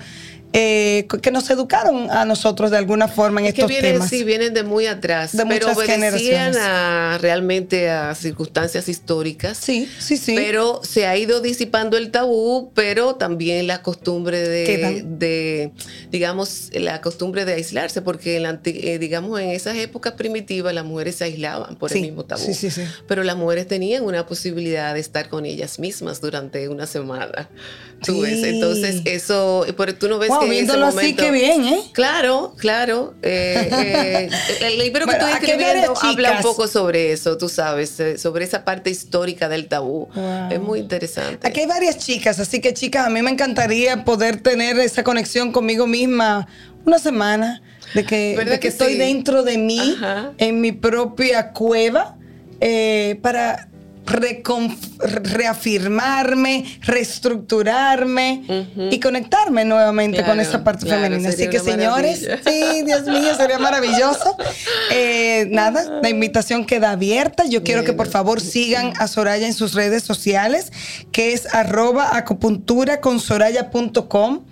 eh, 0.58 1.06
que 1.22 1.32
nos 1.32 1.50
educaron 1.50 2.10
a 2.10 2.24
nosotros 2.24 2.72
de 2.72 2.78
alguna 2.78 3.10
forma 3.10 3.42
en 3.42 3.48
estos 3.48 3.66
que 3.66 3.68
vienen, 3.68 3.94
temas. 3.96 4.10
Sí, 4.10 4.24
vienen 4.24 4.54
de 4.54 4.64
muy 4.64 4.88
atrás, 4.88 5.36
de 5.36 5.46
pero 5.46 5.74
obedecían 5.74 6.56
a, 6.56 7.18
realmente 7.20 7.90
a 7.90 8.16
circunstancias 8.16 8.88
históricas. 8.88 9.58
Sí, 9.58 9.90
sí, 10.00 10.16
sí. 10.16 10.34
Pero 10.34 10.80
se 10.82 11.08
ha 11.08 11.18
ido 11.18 11.42
disipando 11.42 11.98
el 11.98 12.10
tabú, 12.10 12.72
pero 12.74 13.16
también 13.16 13.68
la 13.68 13.82
costumbre 13.82 14.40
de, 14.48 15.74
digamos, 16.10 16.70
la 16.72 17.02
costumbre 17.02 17.44
de 17.44 17.56
aislarse, 17.56 18.02
porque 18.02 18.38
eh, 18.38 18.98
digamos 18.98 19.42
en 19.42 19.50
esas 19.50 19.76
épocas 19.76 20.14
primitivas 20.14 20.74
las 20.74 20.86
mujeres 20.86 21.16
se 21.16 21.26
aislaban 21.26 21.76
por 21.76 21.92
el 21.92 22.00
mismo 22.00 22.24
tabú. 22.24 22.46
Sí, 22.46 22.54
sí, 22.54 22.72
sí. 22.72 22.84
Pero 23.10 23.24
las 23.24 23.36
mujeres 23.36 23.68
tenían 23.68 24.06
una 24.06 24.26
posibilidad 24.26 24.94
de 24.94 25.02
estar 25.02 25.28
con 25.28 25.46
ellas 25.46 25.80
mismas 25.80 26.22
durante 26.22 26.70
una 26.70 26.88
semana. 26.88 27.50
Tú 28.06 28.22
ves, 28.22 28.44
entonces 28.44 29.02
eso, 29.06 29.66
por 29.76 29.92
tú 29.94 30.08
no 30.08 30.18
ves 30.18 30.30
viéndolo 30.48 30.86
así, 30.88 31.14
que 31.16 31.32
bien, 31.32 31.66
¿eh? 31.66 31.80
Claro, 31.92 32.54
claro. 32.58 33.14
Eh, 33.22 33.70
eh, 33.72 34.30
el 34.62 34.78
libro 34.80 35.06
que 35.06 35.14
estoy 35.14 35.32
escribiendo 35.32 35.94
habla 36.02 36.32
un 36.34 36.42
poco 36.42 36.68
sobre 36.68 37.12
eso, 37.12 37.38
tú 37.38 37.50
sabes, 37.50 38.00
eh, 38.00 38.18
sobre 38.18 38.46
esa 38.46 38.66
parte 38.66 38.90
histórica 38.90 39.50
del 39.50 39.68
tabú. 39.68 40.08
Es 40.50 40.60
muy 40.60 40.80
interesante. 40.80 41.48
Aquí 41.48 41.62
hay 41.62 41.68
varias 41.68 41.98
chicas, 41.98 42.40
así 42.40 42.62
que 42.62 42.74
chicas, 42.74 43.08
a 43.08 43.10
mí 43.10 43.22
me 43.22 43.32
encantaría 43.32 44.04
poder 44.04 44.42
tener 44.42 44.80
esa 44.80 45.04
conexión 45.04 45.52
conmigo 45.52 45.88
misma 45.88 46.48
una 46.86 47.00
semana 47.00 47.62
de 47.94 48.04
que, 48.06 48.58
que, 48.60 48.68
estoy 48.68 48.96
dentro 48.96 49.44
de 49.44 49.58
mí, 49.58 49.98
en 50.38 50.62
mi 50.62 50.72
propia 50.72 51.52
cueva, 51.52 52.18
para 53.22 53.70
reafirmarme, 54.06 56.66
reestructurarme 56.82 58.44
y 58.92 59.00
conectarme 59.00 59.66
nuevamente 59.66 60.24
con 60.24 60.40
esa 60.40 60.64
parte 60.64 60.86
femenina. 60.86 61.30
Así 61.30 61.50
que 61.50 61.60
señores, 61.60 62.28
sí, 62.46 62.84
Dios 62.86 63.06
mío, 63.06 63.36
sería 63.36 63.58
maravilloso. 63.60 64.38
Eh, 64.92 65.48
nada, 65.50 66.00
la 66.02 66.10
invitación 66.10 66.66
queda 66.66 66.92
abierta. 66.92 67.46
Yo 67.46 67.64
quiero 67.64 67.84
que 67.84 67.92
por 67.94 68.08
favor 68.08 68.42
sigan 68.42 68.94
a 69.00 69.08
Soraya 69.08 69.48
en 69.48 69.54
sus 69.54 69.74
redes 69.74 70.04
sociales, 70.04 70.72
que 71.12 71.34
es 71.34 71.52
arroba 71.54 72.16
acupunturaconsoraya.com. 72.16 74.46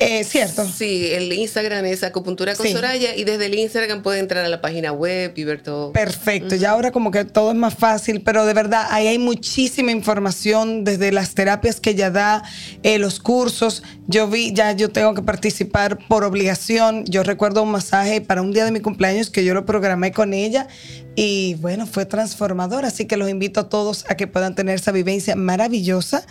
Eh, 0.00 0.22
¿Cierto? 0.22 0.64
Sí, 0.66 1.08
el 1.12 1.32
Instagram 1.32 1.84
es 1.86 2.04
Acupuntura 2.04 2.54
con 2.54 2.68
Soraya 2.68 3.16
y 3.16 3.24
desde 3.24 3.46
el 3.46 3.54
Instagram 3.54 4.02
puede 4.02 4.20
entrar 4.20 4.44
a 4.44 4.48
la 4.48 4.60
página 4.60 4.92
web 4.92 5.32
y 5.34 5.44
ver 5.44 5.62
todo. 5.62 5.92
Perfecto, 5.92 6.54
ya 6.54 6.70
ahora 6.70 6.92
como 6.92 7.10
que 7.10 7.24
todo 7.24 7.50
es 7.50 7.56
más 7.56 7.74
fácil, 7.74 8.22
pero 8.22 8.46
de 8.46 8.54
verdad 8.54 8.86
ahí 8.90 9.08
hay 9.08 9.18
muchísima 9.18 9.90
información 9.90 10.84
desde 10.84 11.10
las 11.10 11.34
terapias 11.34 11.80
que 11.80 11.90
ella 11.90 12.10
da, 12.10 12.44
eh, 12.82 12.98
los 12.98 13.18
cursos. 13.18 13.82
Yo 14.06 14.28
vi, 14.28 14.52
ya 14.52 14.72
yo 14.72 14.90
tengo 14.90 15.14
que 15.14 15.22
participar 15.22 15.98
por 16.06 16.22
obligación. 16.22 17.04
Yo 17.04 17.24
recuerdo 17.24 17.62
un 17.62 17.72
masaje 17.72 18.20
para 18.20 18.42
un 18.42 18.52
día 18.52 18.64
de 18.64 18.70
mi 18.70 18.80
cumpleaños 18.80 19.30
que 19.30 19.44
yo 19.44 19.52
lo 19.52 19.66
programé 19.66 20.12
con 20.12 20.32
ella 20.32 20.68
y 21.20 21.56
bueno, 21.56 21.84
fue 21.88 22.06
transformador, 22.06 22.84
así 22.84 23.06
que 23.06 23.16
los 23.16 23.28
invito 23.28 23.58
a 23.58 23.68
todos 23.68 24.04
a 24.08 24.14
que 24.14 24.28
puedan 24.28 24.54
tener 24.54 24.76
esa 24.76 24.92
vivencia 24.92 25.34
maravillosa 25.34 26.24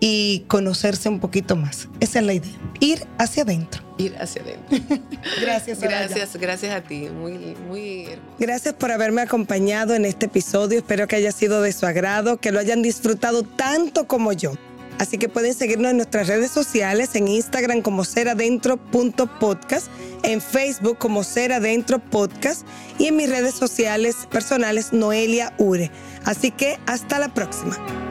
y 0.00 0.46
conocerse 0.48 1.10
un 1.10 1.20
poquito 1.20 1.56
más. 1.56 1.88
Esa 2.00 2.20
es 2.20 2.24
la 2.24 2.32
idea. 2.32 2.58
Ir 2.80 3.06
hacia 3.18 3.42
adentro. 3.42 3.82
Ir 3.98 4.16
hacia 4.18 4.40
adentro. 4.40 4.78
gracias. 5.42 5.80
Gracias, 5.80 6.36
gracias 6.36 6.74
a 6.74 6.80
ti. 6.80 7.10
Muy, 7.10 7.54
muy 7.68 8.06
hermoso. 8.06 8.36
Gracias 8.38 8.72
por 8.72 8.90
haberme 8.90 9.20
acompañado 9.20 9.94
en 9.94 10.06
este 10.06 10.24
episodio. 10.24 10.78
Espero 10.78 11.06
que 11.06 11.16
haya 11.16 11.32
sido 11.32 11.60
de 11.60 11.74
su 11.74 11.84
agrado, 11.84 12.38
que 12.38 12.50
lo 12.50 12.60
hayan 12.60 12.80
disfrutado 12.80 13.42
tanto 13.42 14.06
como 14.06 14.32
yo. 14.32 14.54
Así 15.00 15.16
que 15.16 15.30
pueden 15.30 15.54
seguirnos 15.54 15.92
en 15.92 15.96
nuestras 15.96 16.28
redes 16.28 16.50
sociales, 16.50 17.14
en 17.14 17.26
Instagram 17.26 17.80
como 17.80 18.04
seradentro.podcast, 18.04 19.86
en 20.22 20.42
Facebook 20.42 20.98
como 20.98 21.24
Seradentro 21.24 22.00
Podcast 22.00 22.66
y 22.98 23.06
en 23.06 23.16
mis 23.16 23.30
redes 23.30 23.54
sociales 23.54 24.28
personales 24.30 24.92
Noelia 24.92 25.54
Ure. 25.56 25.90
Así 26.26 26.50
que 26.50 26.78
hasta 26.84 27.18
la 27.18 27.32
próxima. 27.32 28.09